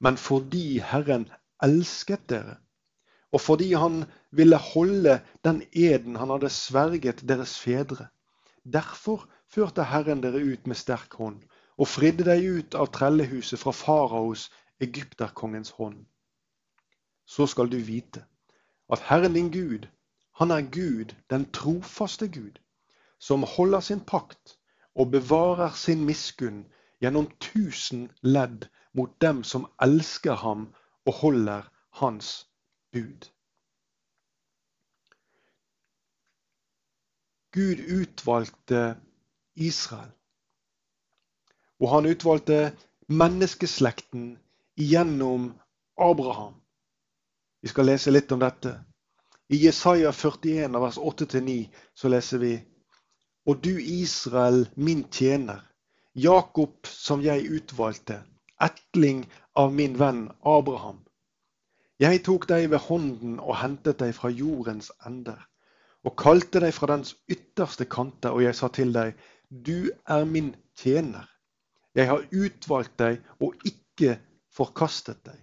Men 0.00 0.16
fordi 0.16 0.80
Herren 0.80 1.28
elsket 1.62 2.28
dere 2.32 2.56
og 3.32 3.40
fordi 3.40 3.72
han 3.72 4.04
ville 4.30 4.56
holde 4.60 5.20
den 5.44 5.62
eden 5.72 6.16
han 6.16 6.30
hadde 6.30 6.50
sverget 6.52 7.24
deres 7.28 7.58
fedre. 7.58 8.08
Derfor 8.64 9.24
førte 9.48 9.84
Herren 9.88 10.20
dere 10.22 10.42
ut 10.44 10.66
med 10.66 10.76
sterk 10.76 11.16
hånd 11.16 11.40
og 11.80 11.88
fridde 11.88 12.26
deg 12.28 12.44
ut 12.44 12.74
av 12.76 12.90
trellehuset 12.92 13.58
fra 13.58 13.72
faraos, 13.72 14.50
egypterkongens 14.84 15.72
hånd. 15.78 16.04
Så 17.24 17.46
skal 17.48 17.70
du 17.72 17.78
vite 17.80 18.26
at 18.92 19.00
Herren 19.08 19.32
din 19.32 19.48
Gud, 19.50 19.88
han 20.32 20.50
er 20.50 20.62
Gud, 20.62 21.14
den 21.30 21.52
trofaste 21.52 22.28
Gud, 22.28 22.58
som 23.18 23.42
holder 23.42 23.80
sin 23.80 24.00
pakt 24.00 24.58
og 24.94 25.10
bevarer 25.10 25.74
sin 25.74 26.04
miskunn 26.04 26.64
gjennom 27.00 27.28
tusen 27.40 28.10
ledd 28.22 28.68
mot 28.92 29.12
dem 29.20 29.44
som 29.44 29.68
elsker 29.82 30.34
ham 30.34 30.66
og 31.06 31.14
holder 31.14 31.68
hans 32.00 32.48
bud. 32.92 33.28
Gud 37.52 37.82
utvalgte 38.00 38.96
Israel. 39.54 40.12
Og 41.80 41.90
han 41.90 42.06
utvalgte 42.06 42.76
menneskeslekten 43.08 44.38
gjennom 44.76 45.52
Abraham. 45.98 46.54
Vi 47.60 47.68
skal 47.68 47.90
lese 47.90 48.14
litt 48.14 48.32
om 48.32 48.40
dette. 48.40 48.78
I 49.52 49.56
Jesaja 49.56 50.12
41, 50.12 50.80
vers 50.80 50.98
8-9, 50.98 51.68
så 51.94 52.08
leser 52.08 52.38
vi 52.38 52.52
Og 53.44 53.58
du 53.64 53.76
Israel, 53.76 54.68
min 54.76 55.04
tjener, 55.12 55.60
Jakob 56.14 56.86
som 56.88 57.20
jeg 57.20 57.50
utvalgte, 57.52 58.22
etling 58.64 59.26
av 59.52 59.74
min 59.76 59.98
venn 60.00 60.22
Abraham. 60.48 61.02
Jeg 62.00 62.22
tok 62.24 62.48
deg 62.48 62.70
ved 62.72 62.80
hånden 62.86 63.36
og 63.40 63.58
hentet 63.60 64.00
deg 64.00 64.14
fra 64.16 64.32
jordens 64.32 64.88
ender. 65.06 65.48
og 66.02 66.16
kalte 66.18 66.58
deg 66.58 66.72
fra 66.74 66.88
dens 66.90 67.12
ytterste 67.30 67.84
kanter, 67.86 68.32
og 68.34 68.42
jeg 68.42 68.56
sa 68.58 68.68
til 68.74 68.90
deg, 68.90 69.12
du 69.50 69.92
er 70.08 70.24
min 70.24 70.54
tjener. 70.74 71.28
Jeg 71.94 72.08
har 72.08 72.24
utvalgt 72.32 72.96
deg 72.98 73.20
og 73.38 73.54
ikke 73.68 74.16
forkastet 74.50 75.20
deg. 75.28 75.38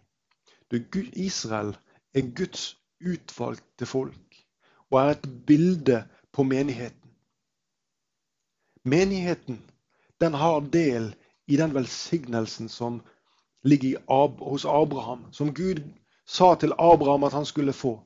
Du, 0.67 0.82
Israel 1.13 1.78
er 2.13 2.28
Guds 2.36 2.79
utvalgte 2.99 3.85
folk 3.85 4.39
og 4.89 4.99
er 5.01 5.12
et 5.13 5.27
bilde 5.45 6.03
på 6.31 6.43
menigheten. 6.43 7.12
Menigheten 8.83 9.62
den 10.19 10.33
har 10.33 10.62
del 10.62 11.13
i 11.47 11.57
den 11.57 11.73
velsignelsen 11.73 12.69
som 12.69 13.01
ligger 13.63 13.99
hos 14.43 14.65
Abraham, 14.65 15.25
som 15.31 15.53
Gud 15.53 15.83
sa 16.25 16.55
til 16.55 16.73
Abraham 16.77 17.23
at 17.23 17.33
han 17.33 17.45
skulle 17.45 17.73
få. 17.73 17.99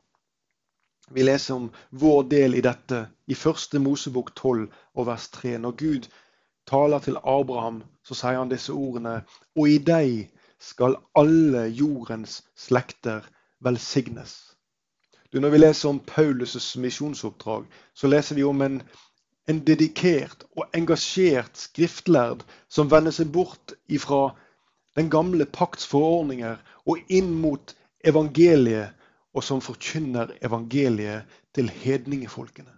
Vi 1.12 1.24
leser 1.24 1.56
om 1.56 1.72
vår 1.90 2.24
del 2.24 2.56
i 2.56 2.62
dette 2.62 3.08
i 3.28 3.36
første 3.36 3.80
Mosebok 3.80 4.36
12 4.36 4.68
og 4.94 5.08
vers 5.08 5.30
3. 5.30 5.58
Når 5.58 5.72
Gud 5.72 6.08
taler 6.68 7.00
til 7.00 7.18
Abraham, 7.18 7.84
så 8.04 8.16
sier 8.16 8.40
han 8.40 8.52
disse 8.52 8.74
ordene. 8.74 9.22
Og 9.56 9.70
i 9.70 9.78
deg 9.78 10.32
skal 10.60 10.96
alle 11.16 11.68
jordens 11.68 12.42
slekter 12.56 13.28
velsignes. 13.60 14.53
Du, 15.34 15.40
når 15.40 15.50
vi 15.50 15.58
leser 15.58 15.90
om 15.90 16.00
Paulus' 16.00 16.78
misjonsoppdrag, 16.78 17.64
så 17.94 18.08
leser 18.08 18.36
vi 18.38 18.44
om 18.46 18.60
en, 18.62 18.76
en 19.50 19.60
dedikert 19.66 20.44
og 20.54 20.68
engasjert 20.78 21.58
skriftlærd 21.58 22.44
som 22.70 22.92
vender 22.92 23.16
seg 23.16 23.32
bort 23.34 23.74
ifra 23.90 24.28
den 24.94 25.08
gamle 25.10 25.48
pakts 25.50 25.88
forordninger 25.90 26.60
og 26.86 27.10
inn 27.10 27.32
mot 27.42 27.74
evangeliet 28.06 28.94
og 29.34 29.42
som 29.48 29.64
forkynner 29.66 30.36
evangeliet 30.46 31.32
til 31.58 31.72
hedningefolkene. 31.82 32.70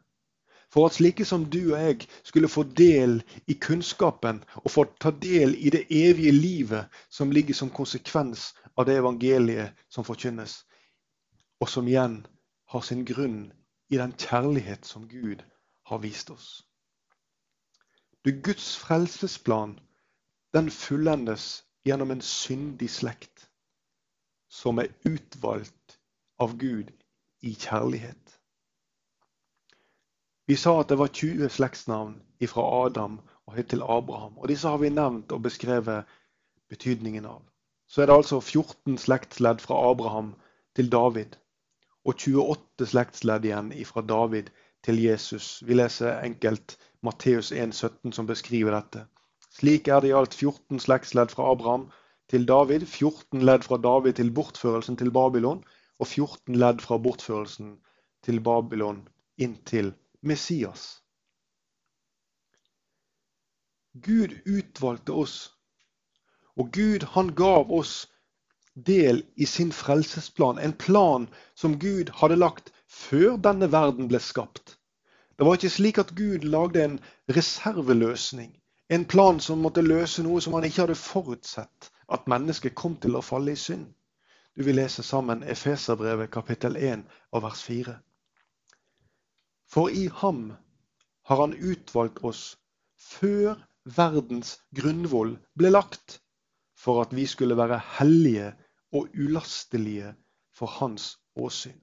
For 0.71 0.87
at 0.87 0.95
slike 0.95 1.25
som 1.27 1.43
du 1.51 1.73
og 1.73 1.81
jeg 1.81 2.07
skulle 2.23 2.47
få 2.51 2.63
del 2.77 3.17
i 3.51 3.57
kunnskapen 3.65 4.39
og 4.61 4.71
få 4.71 4.85
ta 4.95 5.11
del 5.11 5.57
i 5.59 5.73
det 5.75 5.83
evige 5.91 6.31
livet 6.31 6.95
som 7.09 7.35
ligger 7.35 7.59
som 7.59 7.73
konsekvens 7.81 8.53
av 8.77 8.87
det 8.87 8.95
evangeliet 9.01 9.75
som 9.91 10.07
forkynnes, 10.07 10.61
og 11.59 11.67
som 11.71 11.87
igjen 11.87 12.21
har 12.65 12.81
sin 12.81 13.05
grunn 13.05 13.53
i 13.89 13.97
den 13.97 14.13
kjærlighet 14.17 14.85
som 14.85 15.07
Gud 15.09 15.43
har 15.85 16.01
vist 16.03 16.31
oss. 16.33 16.63
Du, 18.25 18.31
Guds 18.31 18.77
frelsesplan 18.77 19.79
den 20.53 20.71
fullendes 20.71 21.65
gjennom 21.85 22.11
en 22.11 22.21
syndig 22.21 22.89
slekt 22.89 23.49
som 24.49 24.79
er 24.79 24.93
utvalgt 25.05 25.99
av 26.41 26.55
Gud 26.57 26.89
i 27.45 27.53
kjærlighet. 27.53 28.39
Vi 30.47 30.55
sa 30.55 30.79
at 30.79 30.89
det 30.89 30.97
var 30.97 31.13
20 31.13 31.49
slektsnavn 31.49 32.15
fra 32.49 32.63
Adam 32.85 33.19
og 33.45 33.57
til 33.69 33.81
Abraham. 33.81 34.37
og 34.37 34.47
Disse 34.49 34.67
har 34.67 34.77
vi 34.77 34.89
nevnt 34.89 35.31
og 35.31 35.41
beskrevet 35.41 36.05
betydningen 36.69 37.25
av. 37.25 37.41
Så 37.87 38.01
er 38.01 38.05
det 38.05 38.15
altså 38.15 38.39
14 38.39 38.97
slektsledd 38.97 39.61
fra 39.61 39.77
Abraham 39.89 40.33
til 40.75 40.91
David. 40.91 41.35
Og 42.05 42.19
28 42.21 42.87
slektsledd 42.91 43.45
igjen 43.47 43.71
fra 43.89 44.01
David 44.05 44.51
til 44.85 45.01
Jesus. 45.01 45.63
Vi 45.65 45.73
leser 45.73 46.21
enkelt 46.21 46.77
Matteus 47.01 47.51
1,17 47.51 48.13
som 48.13 48.27
beskriver 48.29 48.75
dette. 48.77 49.05
Slik 49.55 49.87
er 49.87 50.03
det 50.03 50.11
i 50.11 50.17
alt 50.17 50.35
14 50.35 50.81
slektsledd 50.83 51.33
fra 51.33 51.49
Abraham 51.51 51.87
til 52.29 52.45
David, 52.47 52.85
14 52.85 53.41
ledd 53.45 53.65
fra 53.65 53.77
David 53.77 54.17
til 54.19 54.31
bortførelsen 54.33 54.97
til 54.97 55.11
Babylon, 55.11 55.63
og 55.99 56.07
14 56.07 56.55
ledd 56.55 56.81
fra 56.83 56.97
bortførelsen 56.97 57.77
til 58.25 58.41
Babylon 58.43 59.07
inntil 59.37 59.93
Messias. 60.21 61.01
Gud 64.03 64.33
utvalgte 64.45 65.13
oss, 65.13 65.37
og 66.59 66.73
Gud 66.75 67.05
han 67.15 67.31
gav 67.35 67.71
oss 67.71 67.93
del 68.75 69.23
i 69.35 69.45
sin 69.45 69.71
frelsesplan. 69.71 70.57
En 70.57 70.73
plan 70.73 71.27
som 71.55 71.79
Gud 71.79 72.09
hadde 72.21 72.35
lagt 72.35 72.71
før 72.87 73.37
denne 73.37 73.71
verden 73.71 74.09
ble 74.11 74.19
skapt. 74.19 74.77
Det 75.35 75.45
var 75.45 75.57
ikke 75.57 75.73
slik 75.73 75.97
at 75.99 76.15
Gud 76.15 76.47
lagde 76.47 76.83
en 76.83 76.99
reserveløsning, 77.27 78.53
en 78.89 79.05
plan 79.05 79.39
som 79.39 79.63
måtte 79.63 79.83
løse 79.83 80.23
noe 80.23 80.41
som 80.41 80.53
han 80.55 80.67
ikke 80.67 80.85
hadde 80.85 80.99
forutsett 80.99 81.89
at 82.07 82.27
mennesket 82.31 82.75
kom 82.75 82.95
til 83.01 83.17
å 83.17 83.23
falle 83.25 83.55
i 83.55 83.59
synd. 83.59 83.87
Du 84.55 84.63
vil 84.63 84.77
lese 84.79 85.03
sammen 85.03 85.43
Efeserbrevet 85.43 86.31
kapittel 86.31 86.77
1 86.79 87.03
og 87.31 87.43
vers 87.43 87.63
4. 87.67 87.95
For 89.67 89.91
i 89.91 90.05
ham 90.21 90.53
har 91.27 91.41
han 91.41 91.57
utvalgt 91.57 92.21
oss 92.23 92.43
før 92.95 93.57
verdens 93.97 94.55
grunnvoll 94.77 95.35
ble 95.59 95.73
lagt, 95.73 96.21
for 96.77 97.01
at 97.01 97.11
vi 97.15 97.25
skulle 97.27 97.57
være 97.57 97.81
hellige 97.97 98.53
og 98.93 99.07
ulastelige 99.13 100.13
for 100.53 100.71
hans 100.79 101.17
åsyn. 101.35 101.79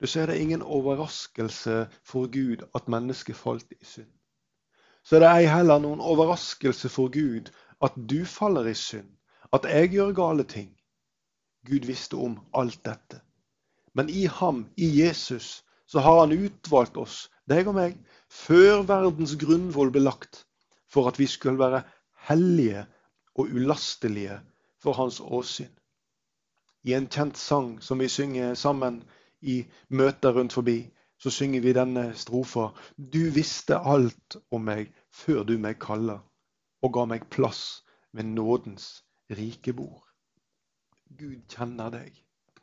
Du 0.00 0.06
ser 0.06 0.26
det 0.26 0.36
er 0.36 0.40
ingen 0.40 0.62
overraskelse 0.62 1.86
for 2.04 2.26
Gud 2.32 2.64
at 2.74 2.88
mennesket 2.88 3.36
falt 3.36 3.72
i 3.72 3.84
synd. 3.84 4.10
Så 5.04 5.16
er 5.16 5.20
det 5.20 5.30
ei 5.30 5.50
heller 5.52 5.78
noen 5.80 6.00
overraskelse 6.00 6.88
for 6.88 7.12
Gud 7.12 7.50
at 7.84 7.96
du 8.10 8.24
faller 8.24 8.66
i 8.68 8.74
synd, 8.74 9.08
at 9.52 9.68
jeg 9.68 9.92
gjør 9.94 10.16
gale 10.16 10.44
ting. 10.44 10.70
Gud 11.68 11.86
visste 11.86 12.16
om 12.20 12.38
alt 12.54 12.80
dette. 12.84 13.20
Men 13.94 14.10
i 14.10 14.24
ham, 14.26 14.66
i 14.76 14.88
Jesus, 15.00 15.62
så 15.86 16.00
har 16.00 16.20
han 16.20 16.34
utvalgt 16.34 16.96
oss, 16.96 17.28
deg 17.48 17.68
og 17.68 17.76
meg, 17.76 17.98
før 18.28 18.82
verdens 18.88 19.36
grunnvoll 19.40 19.92
ble 19.94 20.02
lagt, 20.04 20.44
for 20.90 21.08
at 21.08 21.20
vi 21.20 21.28
skulle 21.30 21.60
være 21.60 21.84
hellige 22.28 22.86
og 23.34 23.52
ulastelige 23.52 24.40
for 24.82 24.96
hans 24.98 25.20
åsyn. 25.20 25.70
I 26.84 26.92
en 26.92 27.08
kjent 27.08 27.36
sang 27.40 27.80
som 27.82 27.98
vi 27.98 28.08
synger 28.08 28.54
sammen 28.54 29.02
i 29.40 29.64
møter 29.88 30.36
rundt 30.36 30.52
forbi, 30.52 30.78
så 31.18 31.30
synger 31.30 31.60
vi 31.64 31.72
denne 31.72 32.10
strofa. 32.16 32.68
Du 32.96 33.30
visste 33.32 33.78
alt 33.78 34.36
om 34.50 34.66
meg 34.68 34.92
før 35.10 35.44
du 35.48 35.56
meg 35.58 35.78
kaller, 35.80 36.20
og 36.82 36.92
ga 36.92 37.06
meg 37.08 37.28
plass 37.32 37.84
ved 38.12 38.28
nådens 38.36 39.04
rike 39.30 39.72
bord. 39.72 40.02
Gud 41.18 41.40
kjenner 41.48 41.90
deg, 41.94 42.12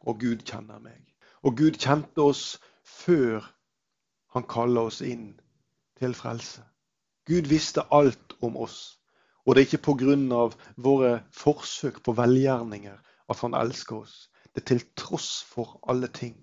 og 0.05 0.19
Gud 0.21 0.45
kjenner 0.45 0.79
meg. 0.79 1.01
Og 1.41 1.57
Gud 1.57 1.79
kjente 1.81 2.21
oss 2.21 2.59
før 2.85 3.47
han 4.35 4.45
kaller 4.45 4.91
oss 4.91 5.01
inn 5.01 5.31
til 5.97 6.13
frelse. 6.13 6.61
Gud 7.25 7.49
visste 7.49 7.87
alt 7.91 8.35
om 8.41 8.57
oss. 8.57 8.99
Og 9.45 9.55
det 9.55 9.61
er 9.61 9.69
ikke 9.69 9.93
pga. 9.93 10.49
våre 10.77 11.23
forsøk 11.33 12.03
på 12.03 12.13
velgjerninger 12.13 12.97
at 13.31 13.41
han 13.43 13.57
elsker 13.57 14.03
oss. 14.03 14.29
Det 14.51 14.63
er 14.63 14.69
til 14.73 14.83
tross 14.99 15.43
for 15.47 15.79
alle 15.89 16.07
ting. 16.07 16.35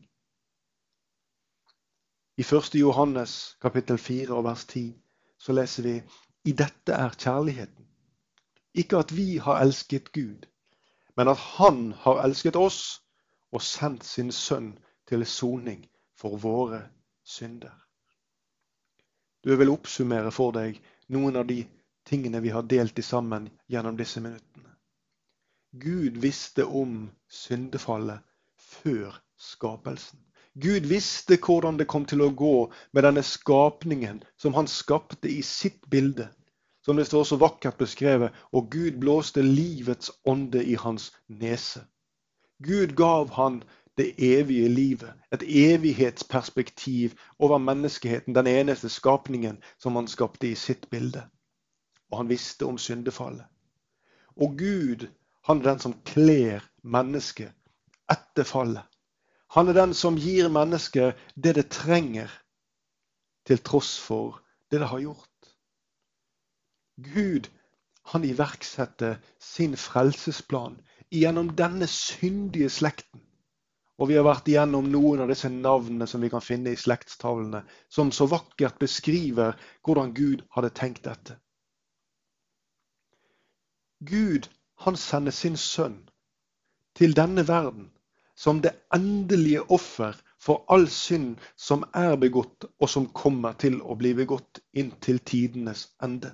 I 2.39 2.45
1. 2.47 2.75
Johannes 2.81 3.57
kapittel 3.63 3.99
4 3.99 4.35
og 4.35 4.45
vers 4.45 4.65
10 4.65 4.85
så 5.39 5.53
leser 5.53 5.83
vi 5.83 5.95
i 6.45 6.53
dette 6.53 6.95
er 6.95 7.17
kjærligheten. 7.19 7.87
Ikke 8.75 8.99
at 8.99 9.17
vi 9.17 9.37
har 9.43 9.61
elsket 9.61 10.13
Gud, 10.13 10.47
men 11.17 11.29
at 11.29 11.37
Han 11.37 11.93
har 11.93 12.23
elsket 12.25 12.57
oss 12.57 13.03
og 13.53 13.63
sendt 13.63 14.05
sin 14.05 14.33
sønn 14.33 14.79
til 15.09 15.27
soning 15.27 15.87
for 16.17 16.37
våre 16.37 16.83
synder. 17.25 17.75
Du 19.45 19.57
vil 19.57 19.71
oppsummere 19.71 20.31
for 20.31 20.53
deg 20.53 20.79
noen 21.09 21.37
av 21.37 21.47
de 21.49 21.63
tingene 22.07 22.41
vi 22.41 22.53
har 22.55 22.63
delt 22.63 22.99
i 22.99 23.03
sammen 23.03 23.49
gjennom 23.67 23.97
disse 23.97 24.21
minuttene. 24.21 24.68
Gud 25.73 26.21
visste 26.21 26.65
om 26.65 27.11
syndefallet 27.29 28.21
før 28.57 29.21
skapelsen. 29.39 30.19
Gud 30.61 30.89
visste 30.89 31.37
hvordan 31.37 31.79
det 31.79 31.87
kom 31.89 32.07
til 32.09 32.25
å 32.25 32.33
gå 32.35 32.57
med 32.93 33.05
denne 33.05 33.23
skapningen 33.23 34.23
som 34.37 34.55
han 34.55 34.67
skapte 34.67 35.31
i 35.31 35.43
sitt 35.43 35.85
bilde 35.91 36.31
som 36.89 36.97
det 36.97 37.05
står 37.05 37.25
så 37.25 37.37
vakkert 37.37 37.77
beskrevet, 37.77 38.33
og 38.53 38.71
Gud 38.71 38.97
blåste 39.01 39.43
livets 39.43 40.11
ånde 40.25 40.63
i 40.65 40.75
hans 40.75 41.11
nese. 41.29 41.83
Gud 42.65 42.95
gav 42.97 43.29
han 43.37 43.63
det 44.01 44.15
evige 44.17 44.69
livet, 44.69 45.13
et 45.33 45.43
evighetsperspektiv 45.43 47.13
over 47.39 47.59
menneskeheten, 47.59 48.35
den 48.35 48.47
eneste 48.47 48.89
skapningen 48.89 49.59
som 49.79 49.97
han 50.01 50.09
skapte 50.09 50.49
i 50.49 50.55
sitt 50.55 50.89
bilde. 50.91 51.27
Og 52.11 52.23
han 52.23 52.29
visste 52.29 52.65
om 52.65 52.79
syndefallet. 52.79 53.45
Og 54.37 54.57
Gud, 54.59 55.09
han 55.49 55.63
er 55.63 55.71
den 55.71 55.81
som 55.81 55.95
kler 56.05 56.65
mennesket 56.85 57.55
etter 58.13 58.45
fallet. 58.45 58.85
Han 59.57 59.71
er 59.71 59.79
den 59.79 59.95
som 59.97 60.19
gir 60.21 60.51
mennesket 60.53 61.17
det 61.35 61.55
det 61.57 61.71
trenger, 61.73 62.29
til 63.49 63.63
tross 63.65 63.95
for 63.97 64.43
det 64.69 64.83
det 64.83 64.91
har 64.91 65.01
gjort. 65.01 65.49
Gud 67.01 67.49
han 68.13 68.27
iverksetter 68.29 69.17
sin 69.41 69.77
frelsesplan 69.77 70.77
gjennom 71.09 71.55
denne 71.57 71.89
syndige 71.89 72.69
slekten. 72.69 73.23
Og 73.99 74.13
vi 74.13 74.19
har 74.19 74.29
vært 74.29 74.47
igjennom 74.53 74.87
noen 74.93 75.25
av 75.25 75.33
disse 75.33 75.49
navnene 75.51 76.07
som 76.07 76.21
vi 76.23 76.29
kan 76.31 76.45
finne 76.45 76.77
i 76.77 76.79
slektstavlene, 76.79 77.65
som 77.89 78.13
så 78.13 78.29
vakkert 78.31 78.77
beskriver 78.79 79.57
hvordan 79.83 80.13
Gud 80.15 80.45
hadde 80.55 80.71
tenkt 80.77 81.09
dette. 81.09 81.41
Gud 83.99 84.47
han 84.85 84.97
sender 84.97 85.35
sin 85.35 85.57
sønn 85.57 86.01
til 86.99 87.17
denne 87.17 87.49
verden 87.49 87.91
som 88.39 88.63
det 88.63 88.75
endelige 88.95 89.65
offer 89.71 90.15
for 90.39 90.65
all 90.71 90.87
synd 90.89 91.37
som 91.57 91.83
er 91.95 92.17
begått, 92.17 92.65
og 92.79 92.89
som 92.89 93.09
kommer 93.11 93.57
til 93.59 93.81
å 93.83 93.97
bli 93.99 94.13
begått 94.15 94.61
inntil 94.73 95.19
tidenes 95.19 95.89
ende. 96.03 96.31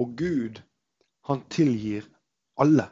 Og 0.00 0.16
Gud, 0.16 0.62
han 1.28 1.44
tilgir 1.52 2.08
alle. 2.56 2.88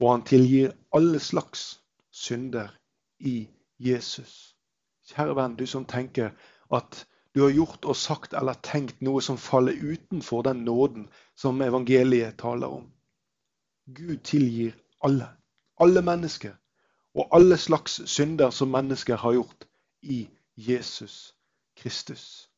Og 0.00 0.10
han 0.10 0.26
tilgir 0.26 0.74
alle 0.96 1.20
slags 1.20 1.78
synder 2.10 2.74
i 3.18 3.46
Jesus. 3.78 4.56
Kjære 5.06 5.36
venn, 5.38 5.56
du 5.56 5.66
som 5.66 5.86
tenker 5.86 6.34
at 6.74 7.04
du 7.34 7.44
har 7.44 7.54
gjort 7.54 7.86
og 7.86 7.96
sagt 7.96 8.34
eller 8.34 8.58
tenkt 8.66 8.98
noe 9.06 9.22
som 9.22 9.38
faller 9.38 9.78
utenfor 9.78 10.42
den 10.42 10.64
nåden 10.66 11.06
som 11.40 11.60
evangeliet 11.64 12.38
taler 12.38 12.78
om. 12.80 12.88
Gud 13.86 14.18
tilgir 14.24 14.76
alle 15.00 15.30
alle 15.80 16.02
mennesker 16.04 16.56
og 17.14 17.28
alle 17.34 17.56
slags 17.58 18.00
synder 18.06 18.50
som 18.50 18.70
mennesker 18.70 19.16
har 19.16 19.32
gjort 19.32 19.64
i 20.02 20.28
Jesus 20.56 21.34
Kristus. 21.76 22.50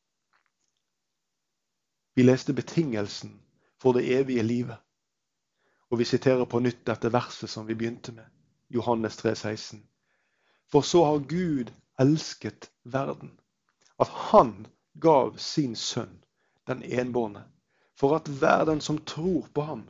Vi 2.15 2.23
leste 2.23 2.53
betingelsen 2.53 3.39
for 3.81 3.93
det 3.93 4.19
evige 4.19 4.43
livet. 4.43 4.77
Og 5.89 5.99
vi 5.99 6.05
siterer 6.05 6.45
på 6.45 6.59
nytt 6.59 6.85
dette 6.85 7.11
verset 7.13 7.49
som 7.49 7.67
vi 7.67 7.75
begynte 7.77 8.11
med, 8.11 8.25
Johannes 8.69 9.17
3, 9.17 9.35
16. 9.35 9.83
For 10.71 10.81
så 10.81 11.03
har 11.05 11.27
Gud 11.29 11.71
elsket 11.99 12.71
verden, 12.83 13.39
at 13.99 14.07
han 14.07 14.67
gav 14.99 15.37
sin 15.37 15.75
sønn, 15.75 16.23
den 16.67 16.83
enbårne, 16.83 17.43
for 18.03 18.17
at 18.17 18.27
hver 18.27 18.65
den 18.67 18.81
som 18.83 18.97
tror 19.07 19.45
på 19.55 19.63
ham, 19.63 19.85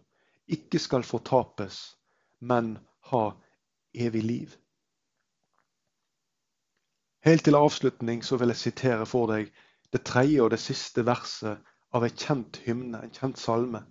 ikke 0.45 0.78
skal 0.80 1.02
fortapes, 1.04 1.95
men 2.39 2.76
ha 3.10 3.32
evig 3.93 4.21
liv. 4.23 4.52
Helt 7.26 7.43
til 7.47 7.58
avslutning 7.58 8.21
så 8.21 8.38
vil 8.38 8.54
jeg 8.54 8.62
sitere 8.62 9.08
for 9.10 9.34
deg 9.34 9.49
det 9.95 10.04
tredje 10.06 10.45
og 10.45 10.52
det 10.54 10.62
siste 10.62 11.08
verset 11.08 11.73
av 11.89 12.06
en 12.06 12.13
kjent 12.13 12.62
hymne, 12.67 13.02
en 13.02 13.15
kjent 13.17 13.41
salme, 13.41 13.82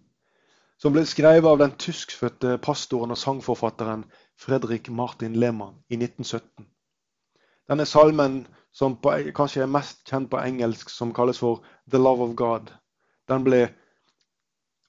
som 0.78 0.94
ble 0.94 1.02
skrevet 1.02 1.50
av 1.50 1.58
den 1.58 1.74
tyskfødte 1.74 2.60
pastoren 2.62 3.10
og 3.10 3.18
sangforfatteren 3.18 4.06
Fredrik 4.38 4.86
Martin 5.02 5.34
Lehmann 5.34 5.82
i 5.90 5.98
1917. 5.98 6.70
Denne 7.66 7.90
salmen, 7.90 8.44
som 8.70 9.00
på, 9.02 9.18
kanskje 9.34 9.66
er 9.66 9.76
mest 9.80 10.06
kjent 10.06 10.30
på 10.30 10.46
engelsk, 10.46 10.94
som 10.94 11.10
kalles 11.10 11.42
for 11.42 11.66
'The 11.90 11.98
Love 11.98 12.30
of 12.30 12.36
God', 12.38 12.76
den 13.26 13.50
ble 13.50 13.64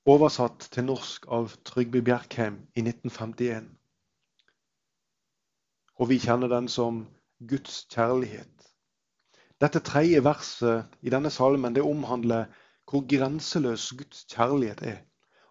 oversatt 0.09 0.67
til 0.73 0.87
norsk 0.89 1.25
av 1.31 1.53
Trygve 1.63 2.01
Bjerkheim 2.03 2.57
i 2.75 2.83
1951. 2.83 3.69
Og 6.01 6.09
vi 6.09 6.19
kjenner 6.19 6.51
den 6.51 6.67
som 6.71 7.05
Guds 7.47 7.83
kjærlighet. 7.93 8.49
Dette 9.63 9.79
tredje 9.79 10.19
verset 10.25 10.97
i 11.01 11.11
denne 11.13 11.31
salmen 11.31 11.75
det 11.75 11.85
omhandler 11.87 12.49
hvor 12.89 13.05
grenseløs 13.07 13.93
Guds 13.95 14.25
kjærlighet 14.33 14.83
er. 14.83 14.99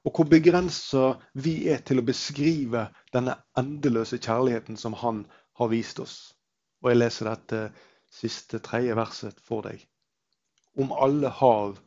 Og 0.05 0.19
hvor 0.19 0.29
begrensa 0.29 1.15
vi 1.33 1.55
er 1.73 1.81
til 1.87 2.03
å 2.03 2.05
beskrive 2.05 2.88
denne 3.15 3.38
endeløse 3.57 4.19
kjærligheten 4.19 4.77
som 4.77 4.99
Han 5.01 5.25
har 5.61 5.71
vist 5.73 6.03
oss. 6.03 6.35
Og 6.83 6.91
jeg 6.91 7.01
leser 7.01 7.31
dette 7.31 7.62
siste 8.12 8.61
tredje 8.61 8.97
verset 8.99 9.41
for 9.41 9.65
deg. 9.65 9.81
Om 10.77 10.93
alle 10.93 11.31
hav 11.41 11.79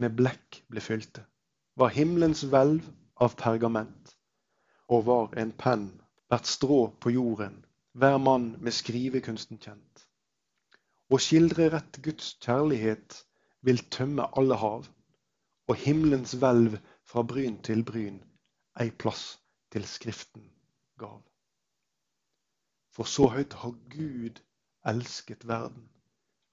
med 0.00 0.16
blekk 0.16 0.62
ble 0.70 0.80
fylte, 0.84 1.26
var 1.76 1.92
himmelens 1.94 2.42
hvelv 2.42 2.86
av 3.20 3.36
pergament, 3.38 4.14
og 4.88 5.06
var 5.06 5.34
en 5.42 5.52
penn 5.52 5.88
hvert 6.30 6.46
strå 6.46 6.80
på 7.02 7.12
jorden 7.14 7.60
hver 7.92 8.18
mann 8.22 8.52
med 8.62 8.74
skrivekunsten 8.74 9.58
kjent. 9.62 10.06
Å 11.10 11.18
skildre 11.18 11.68
rett 11.74 11.98
Guds 12.04 12.34
kjærlighet 12.42 13.16
vil 13.66 13.82
tømme 13.90 14.28
alle 14.38 14.58
hav, 14.60 14.86
og 15.68 15.82
himmelens 15.84 16.36
hvelv 16.38 16.78
fra 17.06 17.22
bryn 17.26 17.58
til 17.66 17.82
bryn 17.86 18.20
ei 18.80 18.90
plass 19.02 19.24
til 19.74 19.86
Skriften 19.86 20.46
gav. 20.98 21.20
For 22.94 23.06
så 23.06 23.28
høyt 23.34 23.54
har 23.62 23.74
Gud 23.90 24.40
elsket 24.86 25.46
verden, 25.46 25.88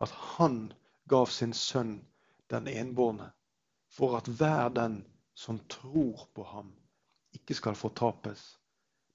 at 0.02 0.12
Han 0.38 0.74
gav 1.10 1.30
sin 1.34 1.54
sønn 1.54 2.00
den 2.50 2.68
enbårne, 2.68 3.32
for 3.90 4.18
at 4.18 4.28
hver 4.28 4.70
den 4.70 5.06
som 5.34 5.60
tror 5.70 6.30
på 6.36 6.44
ham, 6.44 6.74
ikke 7.32 7.54
skal 7.54 7.76
fortapes, 7.76 8.60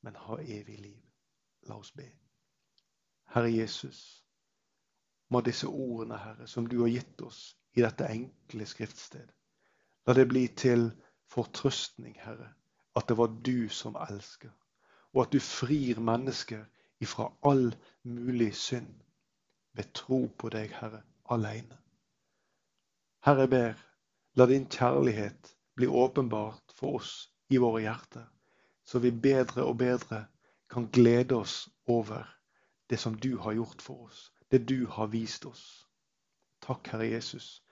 men 0.01 0.17
ha 0.17 0.37
evig 0.41 0.79
liv. 0.79 1.03
La 1.69 1.79
oss 1.79 1.93
be. 1.93 2.07
Herre 3.35 3.53
Jesus, 3.55 4.25
må 5.29 5.41
disse 5.41 5.67
ordene, 5.67 6.19
Herre, 6.19 6.47
som 6.47 6.67
du 6.69 6.81
har 6.83 6.93
gitt 6.93 7.23
oss 7.23 7.57
i 7.75 7.83
dette 7.83 8.09
enkle 8.11 8.67
skriftsted, 8.69 9.29
la 10.07 10.15
det 10.19 10.27
bli 10.29 10.47
til 10.49 10.91
fortrøstning, 11.33 12.19
Herre, 12.21 12.51
at 12.97 13.09
det 13.09 13.17
var 13.17 13.33
du 13.47 13.69
som 13.73 13.97
elsker, 14.09 14.51
og 15.13 15.23
at 15.25 15.33
du 15.33 15.41
frir 15.41 16.01
mennesker 16.01 16.65
ifra 17.01 17.31
all 17.49 17.73
mulig 18.03 18.53
synd 18.57 18.93
ved 19.73 19.93
tro 19.97 20.27
på 20.39 20.51
deg, 20.53 20.75
Herre, 20.77 21.03
alene. 21.31 21.79
Herre, 23.25 23.47
jeg 23.47 23.51
ber, 23.51 23.81
la 24.35 24.47
din 24.47 24.67
kjærlighet 24.67 25.57
bli 25.77 25.87
åpenbart 25.87 26.73
for 26.77 27.01
oss 27.01 27.13
i 27.51 27.59
våre 27.61 27.83
hjerter, 27.85 28.29
så 28.85 28.99
vi 28.99 29.11
bedre 29.11 29.65
og 29.65 29.79
bedre 29.79 30.25
kan 30.73 30.89
glede 30.93 31.37
oss 31.37 31.69
over 31.87 32.29
det 32.91 33.01
som 33.01 33.15
du 33.15 33.37
har 33.39 33.53
gjort 33.53 33.83
for 33.83 34.07
oss, 34.09 34.33
det 34.51 34.65
du 34.69 34.87
har 34.87 35.13
vist 35.13 35.45
oss. 35.47 35.65
Takk, 36.63 36.89
Herre 36.93 37.11
Jesus, 37.13 37.63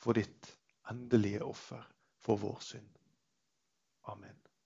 for 0.00 0.16
ditt 0.16 0.56
endelige 0.90 1.44
offer 1.44 1.84
for 2.20 2.36
vår 2.36 2.58
synd. 2.60 2.88
Amen. 4.08 4.49